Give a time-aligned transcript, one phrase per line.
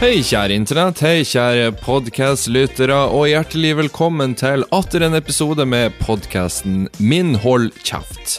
[0.00, 1.02] Hei, kjære internett.
[1.04, 8.38] Hei, kjære podkastlyttere, og hjertelig velkommen til atter en episode med podkasten Min hold kjeft.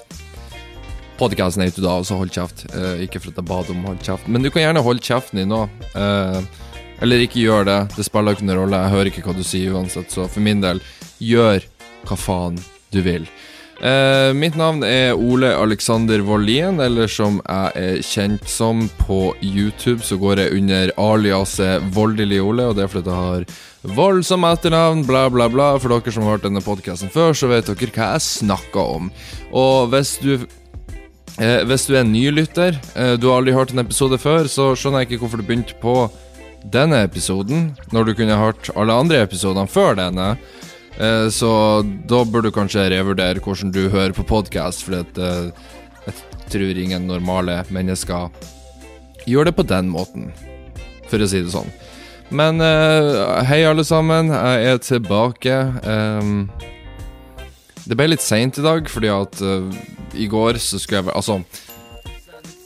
[1.20, 4.26] Podkasten heter da også Hold kjeft, eh, ikke for at jeg ba om hold kjeft,
[4.26, 5.62] men du kan gjerne holde kjeften din nå.
[5.94, 6.42] Eh,
[7.06, 9.78] eller ikke gjør det, det spiller ikke noen rolle, jeg hører ikke hva du sier
[9.78, 10.82] uansett, så for min del,
[11.22, 11.62] gjør
[12.10, 12.58] hva faen
[12.90, 13.30] du vil.
[13.82, 20.04] Eh, mitt navn er Ole Alexander Wallien eller som jeg er kjent som på YouTube,
[20.06, 24.46] så går jeg under aliaset Voldelig Ole, og det er fordi jeg har vold som
[24.46, 25.72] etternavn, bla, bla, bla.
[25.82, 29.10] For dere som har hørt denne podkasten før, så vet dere hva jeg snakker om.
[29.50, 30.36] Og hvis du
[31.42, 35.02] eh, hvis du er nylytter, eh, du har aldri hørt en episode før, så skjønner
[35.02, 35.96] jeg ikke hvorfor du begynte på
[36.70, 40.36] denne episoden, når du kunne hørt alle andre episodene før denne.
[40.98, 41.52] Eh, så
[42.10, 45.52] da burde du kanskje revurdere hvordan du hører på podkast, for uh,
[46.06, 46.18] jeg
[46.52, 48.30] tror ingen normale mennesker
[49.30, 50.32] gjør det på den måten,
[51.08, 51.72] for å si det sånn.
[52.32, 54.32] Men uh, hei, alle sammen.
[54.32, 55.58] Jeg er tilbake.
[57.82, 59.42] Det ble litt seint i dag, fordi at
[60.16, 61.40] i går så skulle jeg Altså,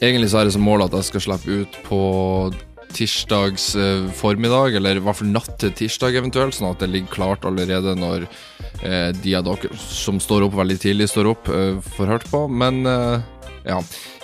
[0.01, 1.99] egentlig så er det som mål at jeg skal slippe ut på
[2.95, 3.73] tirsdags
[4.15, 7.95] formiddag, eller i hvert fall natt til tirsdag eventuelt, sånn at det ligger klart allerede
[7.99, 8.25] når
[8.83, 12.45] eh, de av dere som står opp veldig tidlig, står opp, eh, får hørt på.
[12.47, 13.19] Men eh,
[13.66, 13.79] ja.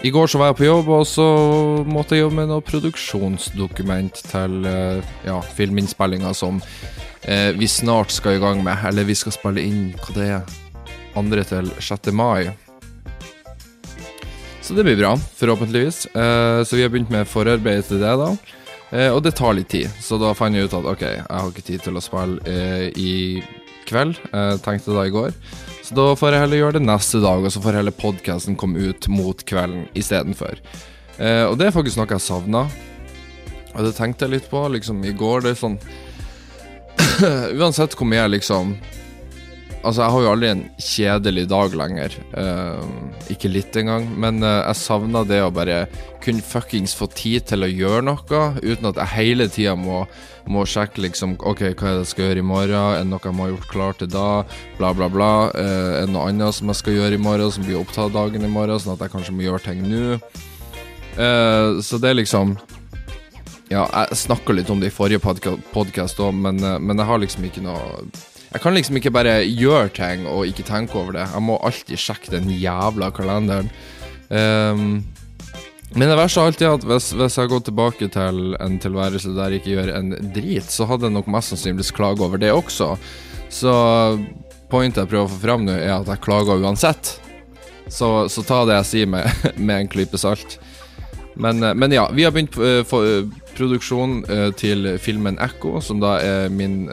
[0.06, 1.28] I går så var jeg på jobb, og så
[1.88, 4.68] måtte jeg jobbe med noe produksjonsdokument til
[5.26, 6.60] ja, filminnspillinga som
[7.58, 8.82] vi snart skal i gang med.
[8.90, 10.56] Eller vi skal spille inn hva det er,
[11.18, 12.12] andre til 6.
[12.18, 12.54] mai.
[14.62, 16.04] Så det blir bra, forhåpentligvis.
[16.14, 18.34] Så vi har begynt med forarbeidet til det, da.
[18.92, 21.52] Uh, og det tar litt tid, så da fant jeg ut at ok, jeg har
[21.52, 23.12] ikke tid til å spille eh, i
[23.92, 24.20] kveld.
[24.34, 25.36] Eh, tenkte da i går.
[25.84, 28.92] Så da får jeg heller gjøre det neste dag, og så får heller podkasten komme
[28.92, 30.62] ut mot kvelden istedenfor.
[31.18, 32.66] Eh, og det er faktisk noe jeg savna.
[33.72, 35.46] Og det tenkte jeg litt på liksom i går.
[35.46, 35.78] Det er sånn
[37.62, 38.76] Uansett hvor mye jeg liksom
[39.82, 42.16] Altså, jeg har jo aldri en kjedelig dag lenger.
[42.38, 42.84] Uh,
[43.34, 44.06] ikke litt engang.
[44.14, 45.88] Men uh, jeg savner det å bare
[46.22, 50.04] kunne fuckings få tid til å gjøre noe, uten at jeg hele tida må,
[50.46, 52.78] må, sjekke liksom OK, hva er det jeg skal gjøre i morgen?
[52.78, 54.30] Er det noe jeg må ha gjort klart til da?
[54.78, 55.34] Bla, bla, bla.
[55.56, 58.46] Uh, er det noe annet som jeg skal gjøre i morgen, som blir opptatt dagen
[58.46, 60.20] i morgen, sånn at jeg kanskje må gjøre ting nå?
[61.12, 62.54] så det er liksom
[63.68, 65.20] Ja, jeg snakka litt om det i forrige
[65.74, 68.08] podkast òg, men, men jeg har liksom ikke noe
[68.52, 71.24] jeg kan liksom ikke bare gjøre ting og ikke tenke over det.
[71.32, 73.72] Jeg må alltid sjekke den jævla kalenderen.
[74.28, 75.04] Um,
[75.96, 79.62] men det verste er at hvis, hvis jeg går tilbake til en tilværelse der jeg
[79.62, 82.94] ikke gjør en drit, så hadde jeg nok mest sannsynlig klaga over det også.
[83.52, 83.74] Så
[84.72, 87.16] pointet jeg prøver å få fram nå, er at jeg klager uansett.
[87.92, 89.28] Så, så ta det jeg sier med,
[89.68, 90.60] med en klype salt.
[91.36, 95.80] Men, eh, men, ja, vi har begynt uh, for, uh, produksjon uh, til filmen Ekko,
[95.84, 96.86] som da er min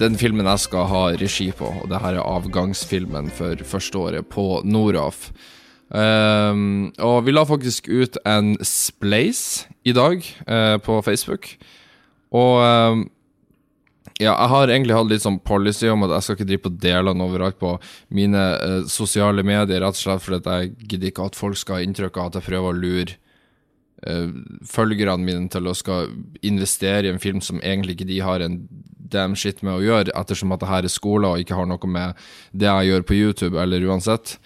[0.00, 4.28] den filmen jeg skal ha regi på, og det her er avgangsfilmen for første året
[4.32, 5.30] på Noraf.
[5.86, 11.52] Um, og vi la faktisk ut en spleis i dag uh, på Facebook.
[12.34, 13.04] Og um,
[14.16, 16.74] ja, jeg har egentlig hatt litt sånn policy om at jeg skal ikke drive på
[16.82, 17.76] delene overalt på
[18.16, 21.86] mine uh, sosiale medier, rett og slett fordi jeg gidder ikke at folk skal ha
[21.86, 23.18] inntrykk av at jeg prøver å lure
[24.08, 24.32] uh,
[24.66, 26.10] følgerne mine til å skal
[26.42, 28.58] investere i en film som egentlig ikke de har en
[29.12, 31.90] damn shit med å gjøre, ettersom at det her er skole og ikke har noe
[31.90, 32.16] med
[32.52, 34.36] det jeg gjør på YouTube, eller uansett.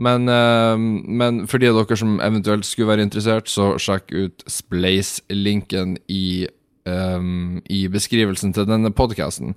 [0.00, 4.44] Men, uh, men for de av dere som eventuelt skulle være interessert, så sjekk ut
[4.48, 6.48] Splace-linken i,
[6.88, 9.54] um, i beskrivelsen til denne podkasten.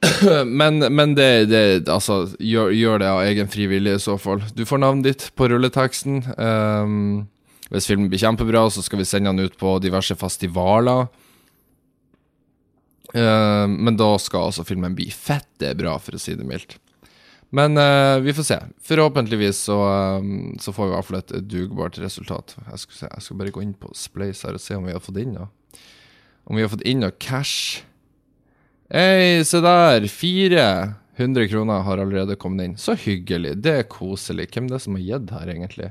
[0.60, 4.40] men, men det, det, Altså, gjør, gjør, det av egen frivillig i så fall.
[4.56, 6.22] Du får navnet ditt på rulleteksten.
[6.40, 7.28] Um,
[7.70, 11.10] hvis filmen blir kjempebra, så skal vi sende den ut på diverse festivaler.
[13.14, 16.76] Uh, men da skal altså filmen bli fette bra, for å si det mildt.
[17.50, 18.58] Men uh, vi får se.
[18.86, 19.78] Forhåpentligvis så,
[20.22, 22.54] um, så, får vi i hvert fall et dugbart resultat.
[22.62, 23.08] Jeg skal, se.
[23.08, 25.34] jeg skal, bare gå inn på Splace her og se om vi har fått inn
[25.34, 25.50] noe.
[26.46, 27.82] Om vi har fått inn noe cash.
[28.90, 30.06] Hei, se der!
[30.10, 32.78] 400 kroner har allerede kommet inn.
[32.78, 33.56] Så hyggelig.
[33.66, 34.48] Det er koselig.
[34.54, 35.90] Hvem er det som har gitt her, egentlig?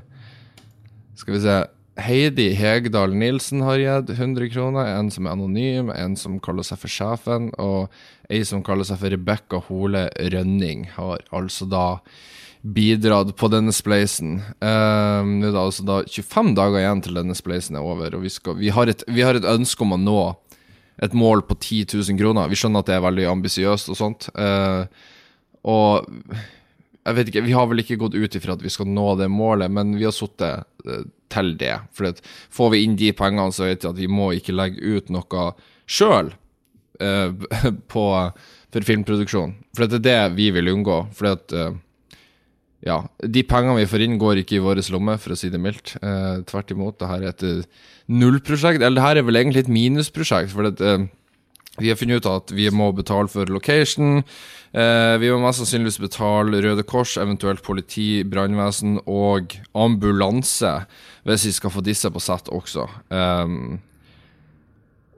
[1.20, 1.60] Skal vi se.
[2.00, 4.90] Heidi Hegdal Nilsen har gitt 100 kroner.
[4.96, 7.90] En som er anonym, en som kaller seg for Sjefen, og
[8.30, 11.86] ei som kaller seg for Rebekka Hole Rønning, har altså da
[12.60, 14.38] bidratt på denne spleisen.
[14.60, 18.32] Um, det er altså da 25 dager igjen til denne spleisen er over, og vi,
[18.32, 20.20] skal, vi, har et, vi, har et, ønske om å nå
[21.00, 22.50] et mål på 10 000 kroner.
[22.52, 24.28] Vi skjønner at det er veldig ambisiøst og sånt.
[24.36, 24.84] Uh,
[25.68, 26.10] og
[27.00, 29.30] jeg vet ikke, Vi har vel ikke gått ut ifra at vi skal nå det
[29.32, 30.68] målet, men vi har sittet
[31.32, 31.76] til det.
[31.96, 32.14] For
[32.54, 35.50] får vi inn de pengene, så vet vi at vi må ikke legge ut noe
[35.90, 36.32] sjøl
[37.02, 37.30] uh,
[37.92, 39.54] for filmproduksjon.
[39.76, 41.02] For det er det vi vil unngå.
[41.16, 41.72] For at uh,
[42.86, 45.60] ja, de pengene vi får inn, går ikke i vår lomme, for å si det
[45.62, 45.96] mildt.
[46.02, 46.98] Uh, tvert imot.
[47.00, 47.80] Det her er et
[48.10, 48.82] nullprosjekt.
[48.82, 50.54] Eller det her er vel egentlig et minusprosjekt.
[50.54, 50.94] For det,
[51.78, 54.24] vi har funnet ut at vi må betale for location.
[54.72, 60.74] Eh, vi må mest sannsynligvis betale Røde Kors, eventuelt politi, brannvesen og ambulanse,
[61.26, 62.88] hvis vi skal få disse på sett også.
[63.08, 63.78] Um,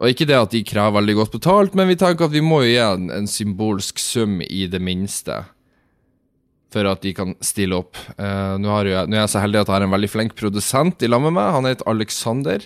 [0.02, 2.62] og ikke det at de krever veldig godt betalt, men vi tenker at vi må
[2.64, 5.44] jo gi en, en symbolsk sum i det minste.
[6.72, 8.00] For at de kan stille opp.
[8.16, 11.04] Eh, nå, jeg, nå, er jeg så heldig at jeg har en veldig flink produsent
[11.04, 11.52] i lag med meg.
[11.54, 12.64] Han heter Alexander.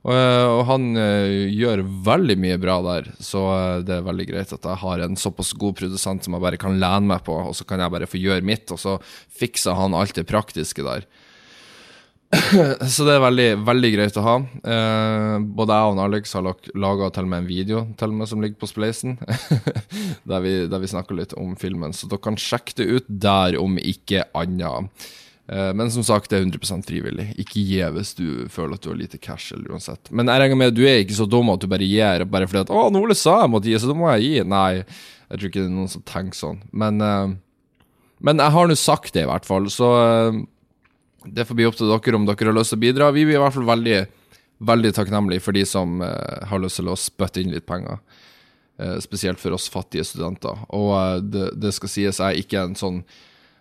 [0.00, 4.26] Og, eh, og, han uh, gjør veldig mye bra der, så uh, det er veldig
[4.30, 7.36] greit at jeg har en såpass god produsent som jeg bare kan lene meg på,
[7.50, 8.96] og så kan jeg bare få gjøre mitt, og så
[9.42, 11.04] fikser han alt det praktiske der.
[12.94, 14.34] så det er veldig, veldig greit å ha.
[14.64, 16.48] Uh, både jeg og Alex har
[16.80, 19.18] laga til og med en video til og med som ligger på Spleisen,
[20.30, 23.60] der, vi, der vi snakker litt om filmen, så dere kan sjekke det ut der,
[23.60, 25.10] om ikke annet.
[25.50, 27.26] Eh, men som sagt, det er 100 frivillig.
[27.42, 29.52] Ikke gi hvis du føler at du har lite cash.
[29.52, 31.86] eller uansett Men jeg regner med at du er ikke så dum at du bare
[31.86, 34.46] gir bare fordi at 'Å, Ole sa jeg måtte gi, så da må jeg gi'.
[34.46, 34.84] Nei,
[35.30, 36.60] jeg tror ikke det er noen som tenker sånn.
[36.72, 37.34] Men, uh,
[38.20, 39.66] men jeg har nå sagt det, i hvert fall.
[39.70, 40.38] Så uh,
[41.26, 43.10] det får bli opp til dere om dere har lyst til å bidra.
[43.10, 44.06] Vi blir i hvert fall veldig,
[44.58, 47.98] veldig takknemlige for de som uh, har lyst til å spytte inn litt penger.
[49.04, 50.56] spesielt for oss fattige studenter.
[50.72, 53.02] Og det, det skal sies, jeg er ikke en sånn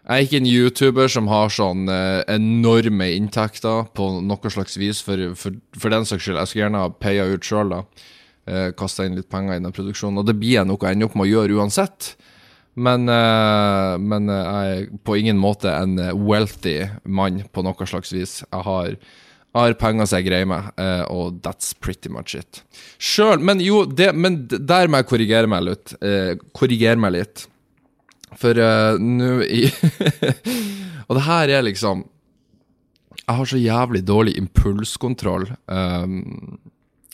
[0.10, 5.04] jeg er ikke en YouTuber som har sånn eh, enorme inntekter på noe slags vis,
[5.06, 6.40] for, for, for den saks skyld.
[6.42, 8.08] Jeg skulle gjerne ha paya ut sjøl, da.
[8.50, 10.18] Eh, Kasta inn litt penger i den produksjonen.
[10.24, 12.16] Og det blir jeg nok å ende opp med å gjøre uansett.
[12.80, 18.14] Men, eh, men eh, jeg er på ingen måte en wealthy mann på noe slags
[18.16, 18.40] vis.
[18.48, 18.96] Jeg har,
[19.58, 22.64] har penger som jeg greier eh, og that's pretty much it.
[22.98, 25.96] Sjøl Men jo, det, men der må jeg korrigere meg litt.
[26.58, 27.49] Korrigere meg litt.
[28.40, 29.66] For uh, nå i
[31.10, 32.06] Og det her er liksom
[33.26, 35.50] Jeg har så jævlig dårlig impulskontroll.
[35.68, 36.60] Um,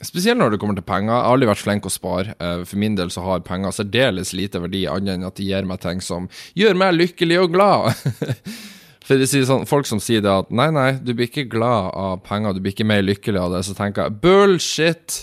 [0.04, 1.14] Spesielt når det kommer til penger.
[1.14, 2.36] Jeg har aldri vært flink å spare.
[2.40, 5.68] Uh, for min del så har penger særdeles lite verdi, annet enn at de gir
[5.68, 8.04] meg ting som gjør meg lykkelig og glad.
[9.08, 11.92] for det sier sånn, Folk som sier det at nei, nei, du blir ikke glad
[11.96, 15.22] av penger, du blir ikke mer lykkelig av det, så tenker jeg bullshit!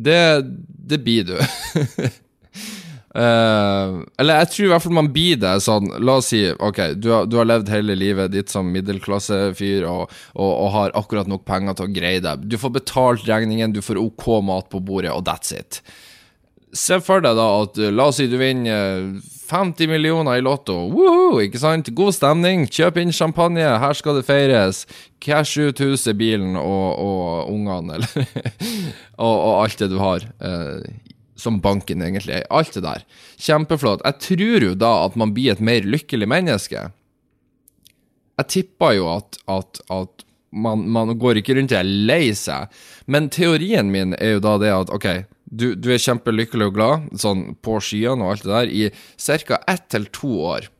[0.00, 0.20] Det,
[0.92, 1.36] det blir du.
[3.10, 6.76] Uh, eller jeg tror i hvert fall man blir det sånn La oss si ok,
[6.94, 11.26] du har, du har levd hele livet ditt som middelklassefyr og, og, og, har akkurat
[11.26, 12.46] nok penger til å greie deg.
[12.46, 15.82] Du får betalt regningen, du får OK mat på bordet, og that's it.
[16.70, 19.10] Se for deg da at la oss si du vinner
[19.50, 20.76] 50 millioner i Lotto.
[20.94, 21.90] Woohoo, ikke sant?
[21.98, 24.84] God stemning, kjøp inn champagne, her skal det feires.
[25.18, 28.28] Cash ut huset, bilen og, og ungene, eller
[29.26, 30.30] og, alt det du har.
[30.38, 30.78] Uh,
[31.40, 32.48] som banken egentlig er.
[32.52, 33.04] Alt det der.
[33.40, 34.04] Kjempeflott.
[34.06, 36.88] Jeg tror jo da at man blir et mer lykkelig menneske.
[38.40, 42.70] Jeg tipper jo at, at, at man, man, går ikke rundt og er lei seg.
[43.10, 45.08] Men teorien min er jo da det at OK,
[45.50, 49.60] du, du er kjempelykkelig og glad, sånn på skyene og alt det der, i ca.
[49.70, 50.70] ett til to år.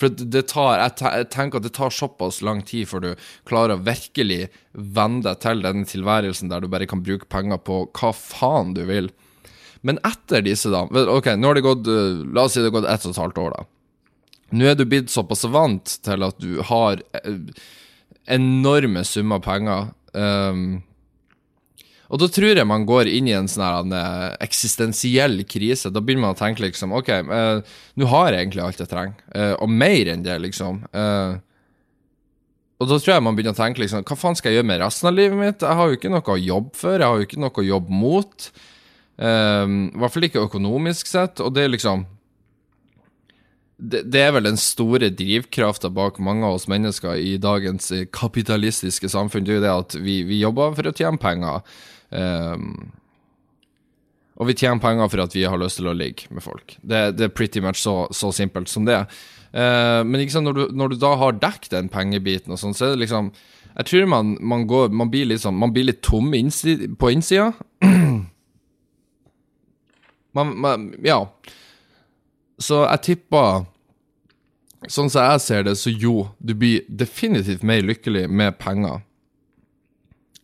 [0.00, 3.10] For det tar, jeg tenker at det tar såpass lang tid før du
[3.48, 7.82] klarer å virkelig venne deg til den tilværelsen der du bare kan bruke penger på
[7.98, 9.10] hva faen du vil.
[9.86, 12.76] Men etter disse, da Ok, nå har det gått eh, La oss si det har
[12.80, 13.68] gått ett og et halvt år, da.
[14.50, 17.42] Nå er du blitt såpass vant til at du har eh,
[18.30, 19.92] enorme summer penger.
[20.12, 20.80] Um,
[22.10, 25.92] og da tror jeg man går inn i en sånn uh, eksistensiell krise.
[25.94, 29.22] Da begynner man å tenke liksom OK, uh, nå har jeg egentlig alt jeg trenger,
[29.36, 30.82] uh, og mer enn det, liksom.
[32.80, 34.80] og da tror jeg man begynner å tenke liksom Hva faen skal jeg gjøre med
[34.82, 35.62] resten av livet mitt?
[35.62, 38.00] Jeg har jo ikke noe å jobbe for, jeg har jo ikke noe å jobbe
[38.02, 38.50] mot.
[39.20, 42.06] Um, I hvert fall ikke økonomisk sett, og det er liksom
[43.80, 48.06] det, det, er vel den store drivkrafta bak mange av oss mennesker i dagens eh,
[48.12, 49.46] kapitalistiske samfunn.
[49.46, 51.62] Det er jo det at vi, vi jobber for å tjene penger.
[52.10, 52.90] Um,
[54.40, 56.76] og vi tjener penger for at vi har lyst til å ligge med folk.
[56.80, 59.00] Det, det er pretty much så, så simpelt som det.
[59.52, 62.88] Uh, men liksom når, du, når, du, da har dekket den pengebiten, og sånn, så
[62.90, 63.32] er det liksom
[63.70, 66.32] Jeg tror man, man, går, man blir, liksom, man blir litt tom
[66.98, 67.52] på innsida.
[70.36, 71.24] Man, man, ja.
[72.60, 73.66] Så jeg tipper
[74.88, 79.02] Sånn som jeg ser det, så jo, du blir definitivt mer lykkelig med penger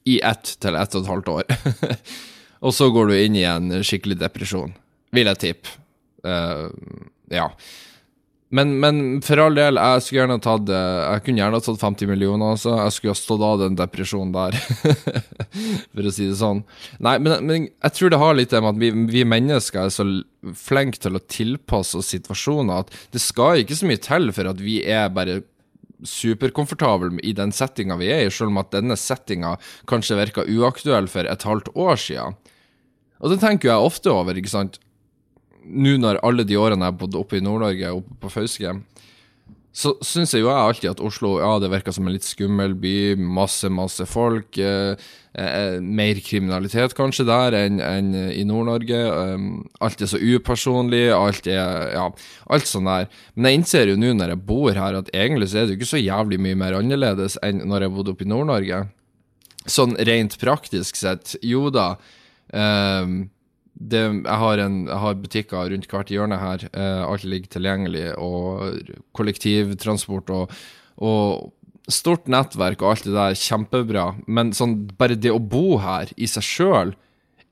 [0.05, 1.55] i ett til ett og et halvt år.
[2.69, 4.75] og så går du inn i en skikkelig depresjon,
[5.17, 5.73] vil jeg tippe.
[6.21, 6.69] Uh,
[7.33, 7.49] ja.
[8.55, 12.53] Men, men, for all del, jeg skulle gjerne tatt Jeg kunne gjerne tatt 50 millioner,
[12.55, 12.77] altså.
[12.79, 14.59] Jeg skulle ha stått av den depresjonen der,
[15.97, 16.63] for å si det sånn.
[17.03, 20.07] Nei, men, men jeg tror det har litt med at vi, vi, mennesker er så
[20.55, 24.63] flinke til å tilpasse oss situasjoner at det skal ikke så mye til for at
[24.63, 25.41] vi er bare
[26.07, 29.57] superkomfortable i den settinga vi er i, selv om at denne settinga
[29.91, 32.39] kanskje virka uaktuell for et halvt år siden.
[33.19, 34.79] Og det tenker jeg ofte over, ikke sant
[35.67, 38.77] nå når alle de årene jeg har bodd oppe i Nord-Norge, oppe på Fauske,
[39.77, 42.73] så syns jeg jo jeg alltid at Oslo ja, det virker som en litt skummel
[42.81, 43.13] by.
[43.21, 44.57] Masse, masse folk.
[44.57, 44.97] Eh,
[45.37, 49.03] eh, mer kriminalitet kanskje der enn en i Nord-Norge.
[49.05, 49.45] Eh,
[49.85, 51.11] alt er så upersonlig.
[51.13, 52.07] Alt er ja,
[52.49, 53.11] alt sånn der.
[53.35, 55.83] Men jeg innser jo nå når jeg bor her, at egentlig så er det jo
[55.83, 58.83] ikke så jævlig mye mer annerledes enn når jeg bodde oppe i Nord-Norge.
[59.69, 61.91] Sånn rent praktisk sett, jo da.
[62.49, 63.27] Um,
[63.77, 66.65] det, jeg, har en, jeg, har butikker rundt hvert hjørne her.
[66.73, 68.07] Eh, alt ligger tilgjengelig.
[68.21, 70.57] Og kollektivtransport og,
[70.97, 71.53] og,
[71.93, 74.07] stort nettverk og alt det der, kjempebra.
[74.27, 76.97] Men sånn, bare det å bo her i seg sjøl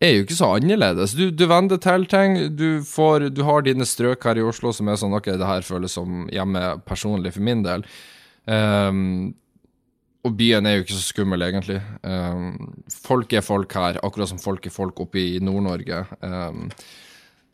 [0.02, 1.14] er jo ikke så annerledes.
[1.14, 2.40] Du, du vender til ting.
[2.59, 5.64] Du, får, du har dine strøk her i Oslo som er sånn Ok, det her
[5.66, 7.87] føles som hjemme personlig for min del.
[8.45, 9.35] Um,
[10.25, 11.81] og byen er jo ikke så skummel, egentlig.
[12.00, 12.54] Um,
[13.04, 15.99] folk er folk her, akkurat som folk er folk oppe i Nord-Norge.
[16.25, 16.71] Um,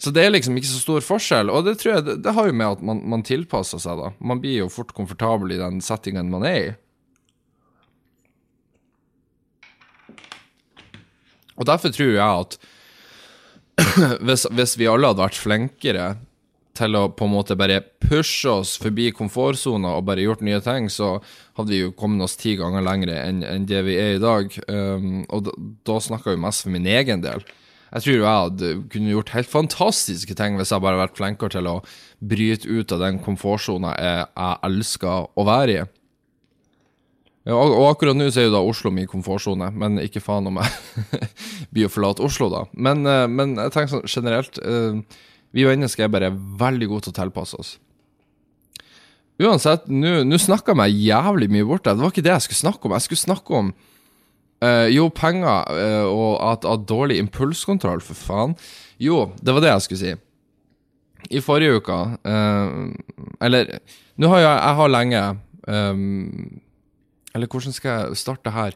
[0.01, 2.47] så det er liksom ikke så stor forskjell, og det tror jeg det, det har
[2.47, 4.13] jo med at man, man, tilpasser seg, da.
[4.23, 6.71] Man blir jo fort komfortabel i den settingen man er i.
[11.61, 12.57] Og derfor tror jeg at
[14.25, 16.07] hvis, hvis vi alle hadde vært flinkere
[16.79, 20.89] til å på en måte bare pushe oss forbi komfortsona og bare gjort nye ting,
[20.93, 21.17] så
[21.59, 24.55] hadde vi jo kommet oss ti ganger lengre enn, enn det vi er i dag.
[24.71, 25.57] Um, og da,
[25.91, 27.45] da snakker jeg jo mest for min egen del.
[27.91, 31.57] Jeg tror jeg hadde kunne gjort helt fantastiske ting hvis jeg bare hadde vært flinkere
[31.57, 31.81] til å
[32.23, 35.89] bryte ut av den komfortsona jeg, jeg elsker å være i.
[37.49, 40.61] Ja, og akkurat nå så er jo da Oslo min komfortsone, men ikke faen om
[40.61, 41.21] jeg
[41.73, 42.67] blir å forlate Oslo, da.
[42.77, 45.01] Men, uh, men jeg tenker sånn generelt uh,
[45.57, 47.77] vi mennesker er bare veldig gode til å tilpasse oss.
[49.41, 51.87] Uansett, nå snakka jeg meg jævlig mye bort.
[51.87, 52.95] Det var ikke det jeg skulle snakke om.
[52.97, 58.57] Jeg skulle snakke om uh, jo, penger uh, og at, at, dårlig impulskontroll, for faen.
[59.01, 60.13] Jo, det var det jeg skulle si.
[61.37, 62.69] I forrige uke uh,
[63.45, 63.75] Eller,
[64.17, 65.19] nå har jeg, jeg har lenge
[65.69, 66.61] um,
[67.37, 68.73] Eller hvordan skal jeg starte her?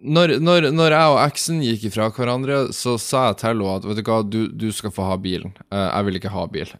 [0.00, 3.88] Når, når, når, jeg og eksen gikk ifra hverandre, så sa jeg til henne at
[3.88, 5.52] vet du hva, du, du skal få ha bilen.
[5.68, 6.72] Uh, jeg vil ikke ha bil.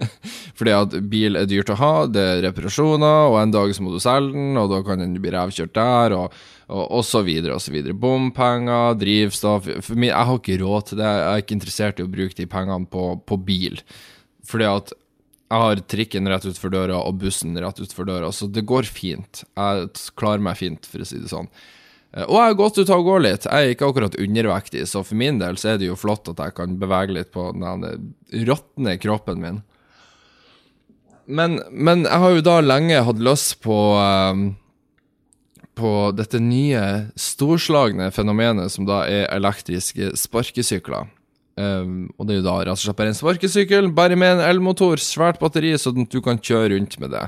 [0.58, 3.94] Fordi at bil er dyrt å ha, det er reparasjoner, og en dag så må
[3.94, 6.34] du selge den, og da kan den bli revkjørt der, og,
[6.66, 7.94] og, og, så videre og så videre.
[7.94, 11.12] Bompenger, drivstoff meg, Jeg har ikke råd til det.
[11.14, 13.78] Jeg er ikke interessert i å bruke de pengene på, på bil.
[14.50, 14.94] Fordi at
[15.54, 19.44] jeg har trikken rett utfor døra og bussen rett utfor døra, så det går fint.
[19.54, 19.88] Jeg
[20.18, 21.50] klarer meg fint, for å si det sånn.
[22.14, 23.46] Eh, og jeg har gått ut og gå litt.
[23.48, 26.42] Jeg er ikke akkurat undervektig, så for min del så er det jo flott at
[26.42, 28.14] jeg kan bevege litt på den
[28.48, 29.62] råtne kroppen min.
[31.24, 34.50] Men, men, jeg har jo da lenge hatt lyst på um,
[35.74, 36.82] på dette nye
[37.18, 41.08] storslagne fenomenet som da er elektriske sparkesykler.
[41.54, 44.44] Um, og det er jo da rett og slett bare en sparkesykkel, bare med en
[44.44, 47.24] elmotor, svært batteri, sånn at du kan kjøre rundt med det.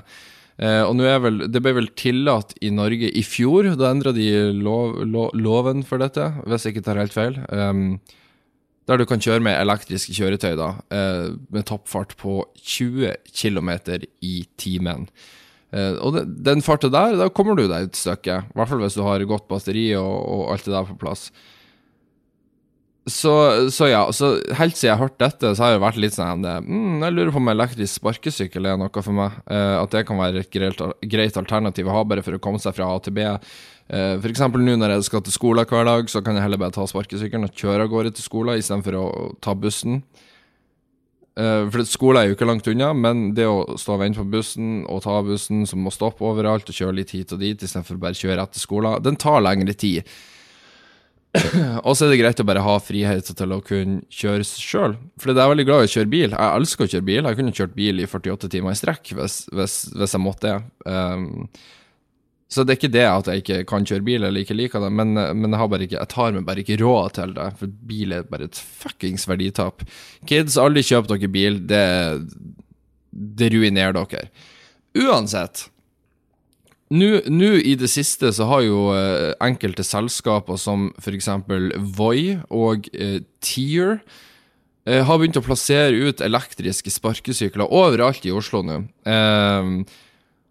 [0.56, 4.12] Eh, og nå er vel, Det ble vel tillatt i Norge i fjor, da endra
[4.16, 7.36] de lov, lov, loven for dette, hvis jeg ikke tar helt feil.
[7.52, 7.98] Um,
[8.86, 13.70] der du kan kjøre med elektriske kjøretøy da, eh, med toppfart på 20 km
[14.22, 15.08] i timen.
[15.74, 18.38] Eh, og den farta der, da kommer du deg et stykke.
[18.46, 21.30] I hvert fall hvis du har godt batteri og, og alt det der på plass.
[23.06, 23.32] Så,
[23.70, 27.04] så, ja, så helt siden jeg hørte dette, så har jeg vært litt sånn mm,
[27.04, 29.36] Jeg lurer på om elektrisk sparkesykkel er noe for meg.
[29.46, 32.58] Eh, at det kan være et greit, greit, alternativ å ha bare for å komme
[32.62, 33.28] seg fra A til B.
[33.94, 36.74] Eh, eksempel nå når jeg skal til skolen hver dag, så kan jeg heller bare
[36.74, 39.06] ta sparkesykkelen og kjøre av gårde til skolen istedenfor å
[39.38, 40.02] ta bussen.
[41.38, 44.32] Eh, for skolen er jo ikke langt unna, men det å stå og vente på
[44.34, 48.02] bussen og ta bussen som må stoppe overalt og kjøre litt hit og dit istedenfor
[48.02, 50.10] bare kjøre etter skolen, den tar lengre tid.
[51.86, 54.96] og så er det greit å bare ha frihet til å kunne kjøre sjøl.
[55.20, 56.30] For jeg er veldig glad i å kjøre bil.
[56.32, 57.28] Jeg elsker å kjøre bil.
[57.28, 60.54] Jeg kunne kjørt bil i 48 timer i strekk hvis, hvis, hvis jeg måtte.
[60.86, 61.26] Um,
[62.48, 64.92] så det er ikke det at jeg ikke kan kjøre bil eller ikke liker det,
[64.94, 67.48] men, men jeg, ikke, jeg, tar meg bare ikke råd til det.
[67.58, 69.82] For bil er bare et fuckings verditap.
[70.30, 71.58] Kids, aldri kjøp dere bil.
[71.66, 71.86] Det,
[73.10, 74.28] det ruinerer dere.
[74.96, 75.66] Uansett.
[76.94, 81.28] Nå i det siste så har jo eh, enkelte selskaper som f.eks.
[81.98, 83.96] Voi og eh, Tier
[84.86, 88.84] eh, har begynt å plassere ut elektriske sparkesykler overalt i Oslo nå.
[89.02, 89.72] Eh,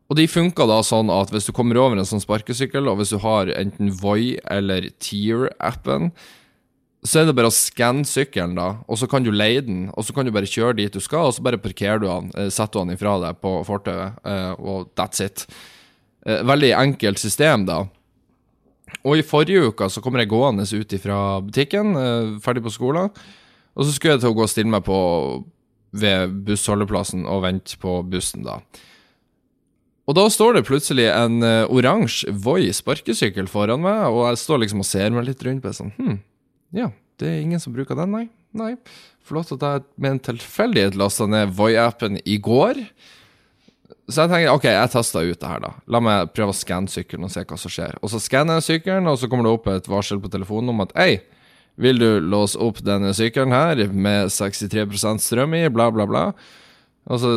[0.06, 3.16] og de funker da sånn at hvis du kommer over en sånn sparkesykkel, og hvis
[3.16, 6.12] du har enten Voi eller Tear-appen,
[7.06, 10.06] så er det bare å skanne sykkelen, da, og så kan du leie den, og
[10.06, 12.52] så kan du bare kjøre dit du skal, og så bare parkerer du den, eh,
[12.54, 15.46] setter du den ifra deg på fortauet, eh, og that's it.
[16.26, 17.84] Eh, veldig enkelt system, da.
[19.06, 21.94] Og i forrige uke så kommer jeg gående ut fra butikken,
[22.42, 23.12] ferdig på skolen,
[23.76, 24.98] og så skulle jeg til å gå og stille meg på
[25.96, 28.60] ved bussholdeplassen og vente på bussen, da.
[30.06, 34.86] Og da står det plutselig en oransje Voi sparkesykkel foran meg, og jeg står liksom
[34.86, 36.18] og ser meg litt rundt på sånn hm,
[36.78, 36.90] ja,
[37.20, 38.26] det er ingen som bruker den, nei.
[38.56, 38.74] nei.
[39.26, 42.82] Flott at jeg med en tilfeldighet lasta ned Voi-appen i går.
[44.06, 45.72] Så jeg tenker ok, jeg tester ut det her, da.
[45.90, 47.96] La meg prøve å skanne sykkelen og se hva som skjer.
[48.06, 50.84] Og så skanner jeg sykkelen, og så kommer det opp et varsel på telefonen om
[50.86, 51.24] at ei,
[51.82, 56.28] vil du låse opp denne sykkelen her med 63% strøm i, bla, bla, bla.
[57.10, 57.34] Og så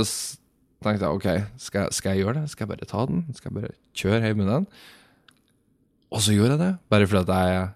[0.84, 2.52] tenkte jeg ok, skal, skal, jeg gjøre det?
[2.52, 3.24] Skal jeg bare ta den?
[3.34, 4.70] Skal jeg bare kjøre hjem med den?
[6.12, 7.66] Og så gjorde jeg det, bare fordi at jeg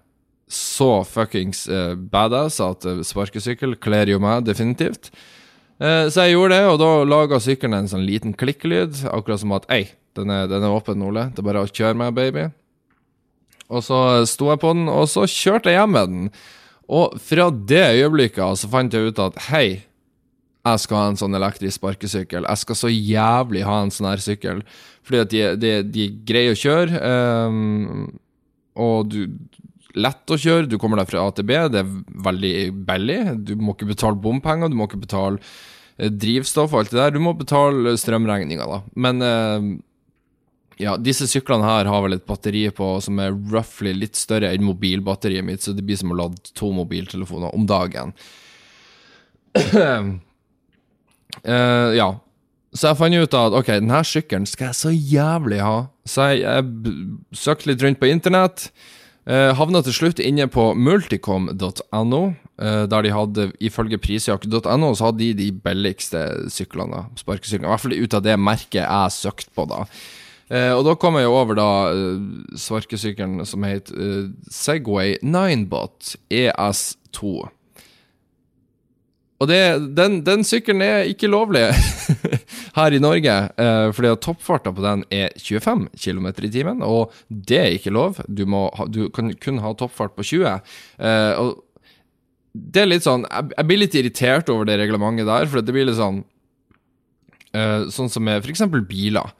[0.53, 5.09] så fuckings uh, badass at uh, sparkesykkel kler jo meg definitivt.
[5.83, 9.55] Uh, så jeg gjorde det, og da laga sykkelen en sånn liten klikklyd, akkurat som
[9.57, 11.27] at ei, den er, den er åpen, Ole.
[11.33, 12.47] Det er bare å kjøre meg, baby.
[13.73, 13.97] Og så
[14.29, 16.29] sto jeg på den, og så kjørte jeg hjem med den.
[16.93, 19.83] Og fra det øyeblikket så fant jeg ut at hei,
[20.63, 22.45] jeg skal ha en sånn elektrisk sparkesykkel.
[22.47, 24.61] Jeg skal så jævlig ha en sånn her sykkel.
[25.03, 27.01] Fordi at de, de, de er greie å kjøre,
[27.51, 28.05] um,
[28.79, 29.25] og du
[29.99, 31.91] lett å kjøre, du kommer deg fra A til B, det er
[32.25, 32.55] veldig
[32.87, 33.19] billig.
[33.45, 37.15] Du må ikke betale bompenger, du må ikke betale eh, drivstoff og alt det der.
[37.15, 38.79] Du må betale strømregninga, da.
[39.05, 39.67] Men eh,
[40.81, 44.65] ja, disse syklene her har vel et batteri på som er roughly litt større enn
[44.65, 48.13] mobilbatteriet mitt, så det blir som å lade to mobiltelefoner om dagen.
[49.77, 50.11] uh,
[52.01, 52.09] ja.
[52.73, 55.75] Så jeg fant ut at ok, denne sykkelen skal jeg så jævlig ha.
[56.09, 58.71] Så jeg, jeg søkte litt rundt på internett.
[59.29, 62.23] Uh, havna til slutt inne på multicom.no,
[62.57, 66.19] der de hadde, ifølge prisjakt.no, så hadde de de billigste
[66.53, 67.65] syklene, sparkesyklene.
[67.65, 69.87] I hvert fall ut av det merket jeg søkte på, da.
[70.53, 72.21] Uh, og da kom jeg over da uh,
[72.59, 73.89] sparkesykkelen som het
[74.53, 77.33] Segway Ninebot ES2.
[79.43, 79.59] Og det,
[79.97, 81.65] den, den sykkelen er ikke lovlig
[82.77, 87.11] her i Norge, eh, fordi at toppfarta på den er 25 km i timen, og
[87.27, 88.21] det er ikke lov.
[88.27, 90.47] Du, må, du kan kun ha toppfart på 20.
[90.47, 91.59] Eh, og
[92.53, 95.73] det er litt sånn Jeg, jeg blir litt irritert over det reglementet der, for det
[95.73, 96.21] blir litt sånn
[97.57, 98.65] uh, Sånn som med f.eks.
[98.89, 99.33] biler.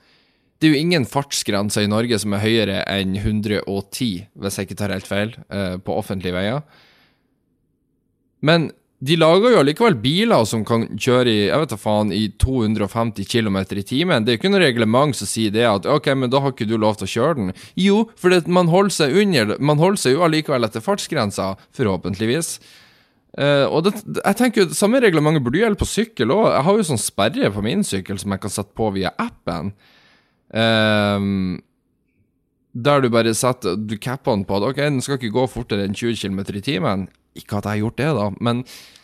[0.58, 3.65] Det er jo ingen fartsgrenser i Norge som er høyere enn 110,
[4.39, 6.63] hvis jeg ikke tar helt feil, uh, på offentlige veier.
[8.43, 8.71] Men
[9.04, 13.28] de lager jo allikevel biler som kan kjøre i jeg vet da faen, i 250
[13.28, 14.23] km i timen.
[14.23, 16.69] Det er jo ikke noe reglement som sier det at ok, men da har ikke
[16.69, 17.52] du lov til å kjøre den.
[17.76, 22.56] Jo, for man holder seg Man holder seg jo allikevel etter fartsgrensa, forhåpentligvis.
[23.34, 26.48] Uh, og det, jeg tenker jo, Samme reglement burde gjelde på sykkel òg.
[26.54, 29.74] Jeg har jo sånn sperre på min sykkel som jeg kan sette på via appen.
[30.54, 31.58] Uh,
[32.74, 35.86] der du bare setter Du capper den på at ok, den skal ikke gå fortere
[35.86, 37.08] enn 20 km i timen.
[37.38, 38.63] Ikke at jeg har gjort det, da, men,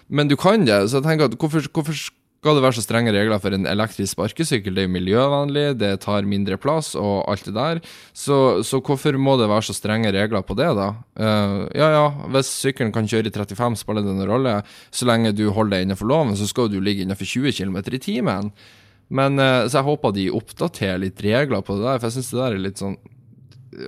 [0.10, 0.82] men du kan det.
[0.89, 1.98] Så jeg tenker at hvorfor, hvorfor
[2.39, 4.71] skal det være så strenge regler for en elektrisk sparkesykkel?
[4.78, 7.82] Det er miljøvennlig, det tar mindre plass og alt det der.
[8.15, 10.88] Så, så hvorfor må det være så strenge regler på det, da?
[11.19, 14.54] Uh, ja ja, hvis sykkelen kan kjøre i 35, spiller det noen rolle.
[14.88, 18.02] Så lenge du holder deg innenfor loven, så skal du ligge innenfor 20 km i
[18.08, 18.54] timen.
[19.12, 22.32] Men uh, Så jeg håper de oppdaterer litt regler på det der, for jeg syns
[22.32, 22.99] det der er litt sånn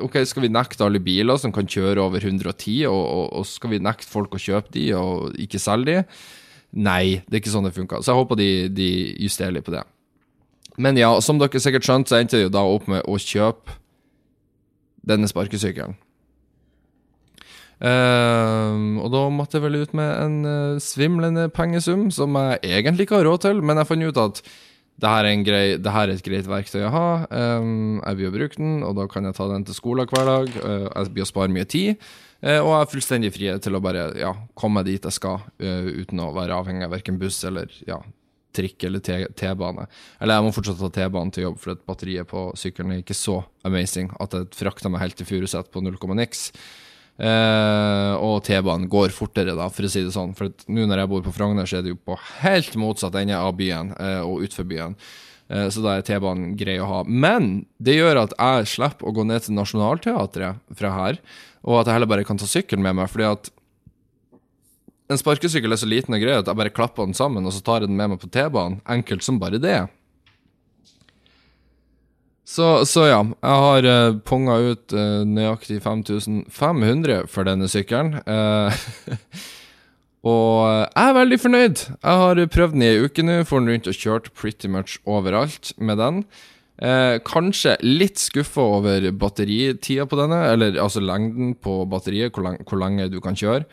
[0.03, 3.71] Ok, Skal vi nekte alle biler som kan kjøre over 110, og, og, og skal
[3.71, 6.21] vi nekte folk å kjøpe de og ikke selge de?
[6.71, 7.99] Nei, det er ikke sånn det funka.
[7.99, 8.91] Så jeg håper de, de
[9.25, 9.83] justerer litt på det.
[10.81, 13.75] Men ja, som dere sikkert skjønte, så endte det jo da opp med å kjøpe
[15.07, 15.97] denne sparkesykkelen.
[17.81, 23.07] Uh, og da måtte jeg vel ut med en uh, svimlende pengesum som jeg egentlig
[23.07, 24.43] ikke har råd til, men jeg fant ut at
[25.01, 27.05] det her, grei, det her er, et greit verktøy å ha.
[27.33, 30.29] Um, jeg blir å bruke den, og da kan jeg ta den til skolen hver
[30.29, 30.51] dag.
[30.61, 32.11] Uh, jeg å spare mye tid.
[32.41, 35.91] Uh, og jeg er fullstendig fri til å bare ja, komme dit jeg skal, uh,
[35.93, 37.99] uten å være avhengig av verken buss eller ja,
[38.55, 39.87] trikk eller T-bane.
[40.19, 43.17] Eller jeg må fortsatt ta T-banen til jobb, for at batteriet på sykkelen er ikke
[43.17, 46.49] så amazing at det frakter meg helt til Furuset på 0, niks.
[47.21, 50.33] Uh, og T-banen går fortere, da, for å si det sånn.
[50.37, 53.37] For nå når jeg bor på Frogner, så er det jo på helt motsatt ende
[53.37, 54.97] av byen uh, og utfor byen.
[55.51, 56.99] Uh, så da er T-banen grei å ha.
[57.05, 61.19] Men det gjør at jeg slipper å gå ned til Nationaltheatret fra her,
[61.61, 63.11] og at jeg heller bare kan ta sykkelen med meg.
[63.11, 63.51] fordi at
[65.11, 67.63] en sparkesykkel er så liten og grei at jeg bare klapper den sammen, og så
[67.65, 68.79] tar jeg den med meg på T-banen.
[68.87, 69.79] Enkelt som bare det.
[72.51, 78.17] Så, så ja, jeg har uh, punga ut uh, nøyaktig 5500 for denne sykkelen.
[78.27, 78.71] Uh,
[80.21, 81.83] og jeg er veldig fornøyd.
[81.97, 84.99] Jeg har prøvd den i ei uke nå, får den rundt og kjørt pretty much
[85.09, 86.25] overalt med den.
[86.81, 92.61] Eh, kanskje litt skuffa over batteritida på denne, eller altså lengden på batteriet, hvor, lang,
[92.65, 93.65] hvor lenge du kan kjøre.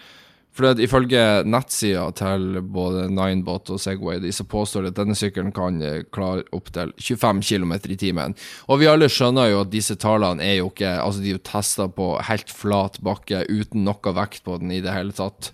[0.58, 5.52] For Ifølge nettsida til både Ninebot og Segway de så påstår de at denne sykkelen
[5.54, 8.34] kan eh, klare opptil 25 km i timen.
[8.66, 11.44] Og vi alle skjønner jo at disse tallene er jo ikke Altså, de er jo
[11.46, 15.52] testa på helt flat bakke uten noe vekt på den i det hele tatt.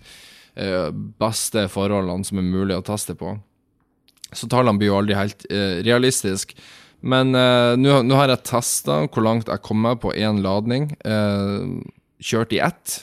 [0.55, 0.89] Eh,
[1.19, 3.35] beste forholdene som er mulig å teste på.
[4.35, 6.57] Så tallene blir jo aldri helt eh, realistiske.
[7.05, 10.89] Men eh, nå har jeg testa hvor langt jeg kommer på én ladning.
[11.05, 11.67] eh,
[12.23, 12.95] kjørt i ett.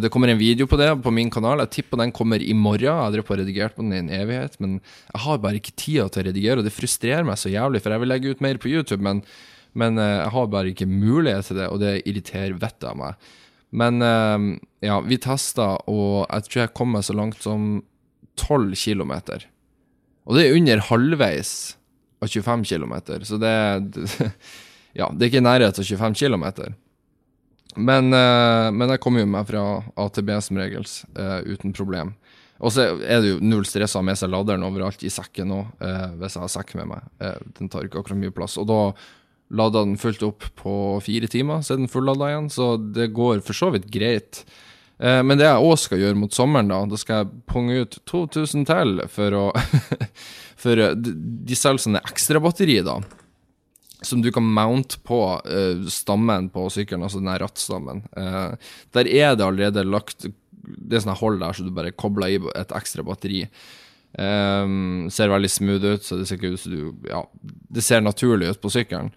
[0.00, 1.60] Det kommer en video på det på min kanal.
[1.60, 2.86] Jeg tipper den kommer i morgen.
[2.86, 6.06] Jeg har drevet redigert på den i en evighet, men jeg har bare ikke tida
[6.08, 8.60] til å redigere, og det frustrerer meg så jævlig, for jeg vil legge ut mer
[8.62, 9.20] på YouTube, men,
[9.76, 13.28] men uh, jeg har bare ikke mulighet til det, og det irriterer vettet av meg.
[13.72, 14.04] Men
[14.84, 17.78] ja, vi testa, og jeg tror jeg kom meg så langt som
[18.36, 19.14] 12 km.
[20.28, 21.52] Og det er under halvveis
[22.20, 22.94] av 25 km.
[23.24, 23.54] Så det,
[24.96, 26.74] Ja, det er ikke i nærheten av 25 km.
[27.80, 29.62] Men, uh, men, jeg kommer jo meg fra
[29.96, 30.84] A til B som regel,
[31.16, 32.12] uh, uten problem.
[32.62, 35.50] Og så er det jo null stress å ha med seg laderen overalt i sekken
[35.50, 37.08] òg, eh, hvis jeg har sekk med meg.
[37.58, 38.54] den tar ikke akkurat mye plass.
[38.54, 38.76] Og da
[39.52, 42.50] lada den fullt opp på fire timer, så er den fullada igjen.
[42.52, 44.44] Så det går for så vidt greit.
[45.02, 48.68] Men det jeg òg skal gjøre mot sommeren, da, da skal jeg punge ut 2000
[48.68, 49.44] til for å
[50.62, 53.00] For eh, de selger sånne ekstrabatterier, da.
[54.02, 58.00] Som du kan mount på uh, stammen på sykkelen, altså den rattstammen.
[58.90, 62.40] Der er det allerede lagt Det er sånn hold der, så du bare kobler i
[62.58, 63.44] et ekstra batteri.
[64.18, 67.22] Um, ser veldig smooth ut, så det ser, ut, du, ja,
[67.72, 69.12] det ser naturlig ut på sykkelen.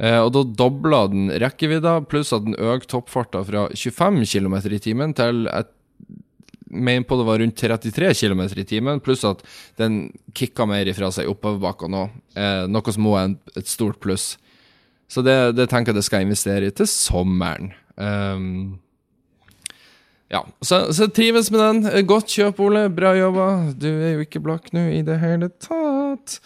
[0.00, 4.80] Uh, og da dobla den rekkevidda, pluss at den økte toppfarta fra 25 km i
[4.80, 5.74] timen til et
[6.70, 9.42] mener på det var rundt 33 km i timen, pluss at
[9.80, 14.36] den kicka mer ifra seg oppoverbakkene òg, eh, noe som òg er et stort pluss.
[15.10, 17.72] Så det, det, tenker jeg det skal investere i til sommeren.
[17.98, 18.78] Um,
[20.30, 22.06] ja, så, så trives med den.
[22.06, 22.84] Godt kjøp, Ole.
[22.94, 23.48] Bra jobba.
[23.74, 26.38] Du er jo ikke blakk nå i det hele tatt.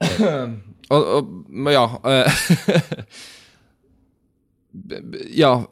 [0.92, 2.28] og, og ja uh,
[5.42, 5.66] Ja,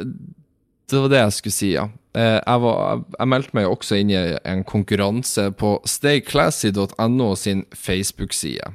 [0.90, 1.88] det var det jeg skulle si, ja.
[2.12, 8.72] Eh, jeg, var, jeg, meldte meg også inn i en konkurranse på stayclassy.no sin Facebook-side.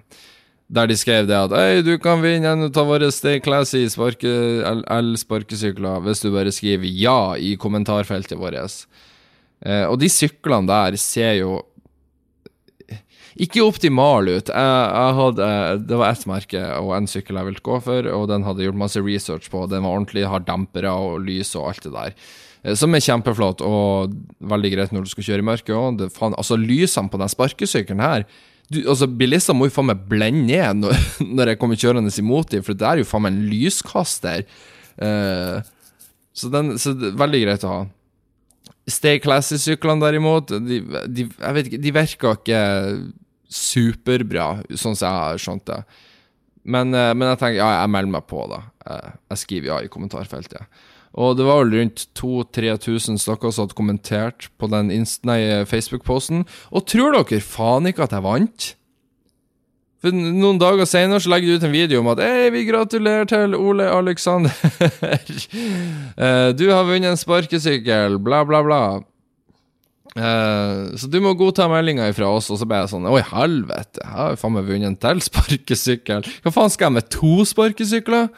[0.66, 6.02] Der de skrev det at Hei, du kan vinne en av våre Stay Classy el-sparkesykler
[6.08, 8.88] hvis du bare skriver ja i kommentarfeltet vårt.
[9.62, 11.62] Eh, og de syklene der ser jo
[13.36, 14.48] ikke optimal ut.
[14.48, 14.54] Jeg,
[14.96, 15.52] jeg hadde,
[15.90, 18.80] det var ett merke og en sykkel jeg ville gå for, og den hadde gjort
[18.80, 19.66] masse research på.
[19.72, 22.16] Den var ordentlig, har dempere og lys og alt det der.
[22.64, 26.06] Eh, som er kjempeflott og veldig greit når du skal kjøre i mørket òg.
[26.32, 28.28] Altså, lysene på den sparkesykkelen her
[28.72, 30.96] du, altså, Bilister må jo faen meg blende ned når,
[31.38, 34.48] når, jeg kommer kjørende imot dem, for det er jo faen meg en lyskaster.
[34.96, 35.60] Uh,
[36.36, 37.84] så, den, så det er veldig greit å ha.
[38.90, 42.60] Stay Classy-syklene derimot, de, de, jeg vet ikke, de virker ikke
[43.56, 45.80] superbra, sånn som jeg har skjønt det.
[46.66, 48.62] Men, uh, men, jeg tenker ja, jeg melder meg på, da.
[48.86, 50.84] Uh, jeg skriver ja i kommentarfeltet.
[51.16, 54.92] Og det var vel rundt 2000-3000 stykker som hadde kommentert på den
[55.70, 56.44] Facebook-posten.
[56.76, 58.74] Og tror dere faen ikke at jeg vant?
[60.06, 63.26] For Noen dager senere så legger du ut en video om at Hei, vi gratulerer
[63.32, 64.54] til Ole Alexander.
[66.16, 68.80] Eh, du har vunnet en sparkesykkel, bla, bla, bla.
[70.16, 74.00] Uh, så du må godta meldinga ifra oss, og så ble jeg sånn Oi, helvete,
[74.00, 76.30] jeg har jo faen meg vunnet en til sparkesykkel.
[76.46, 78.30] Hva faen skal jeg med to sparkesykler?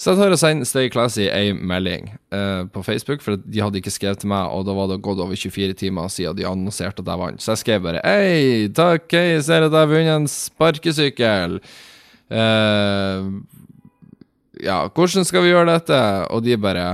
[0.00, 3.78] Så jeg tar og sender Stay Classy ei melding uh, på Facebook, for de hadde
[3.82, 7.04] ikke skrevet til meg, og da var det gått over 24 timer siden de annonserte
[7.04, 7.44] at jeg vant.
[7.44, 11.58] Så jeg skrev bare Hei, takk, hei, ser at jeg har vunnet en sparkesykkel.
[12.32, 13.44] Uh,
[14.64, 16.00] ja, hvordan skal vi gjøre dette?
[16.32, 16.88] Og de bare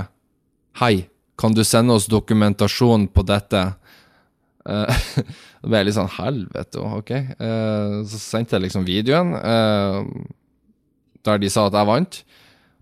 [0.83, 3.67] Hei, kan du sende oss dokumentasjon på dette?
[4.67, 4.91] Uh,
[5.63, 7.11] det ble litt sånn helvete, ok.
[7.39, 10.01] Uh, så sendte jeg liksom videoen uh,
[11.23, 12.19] der de sa at jeg vant.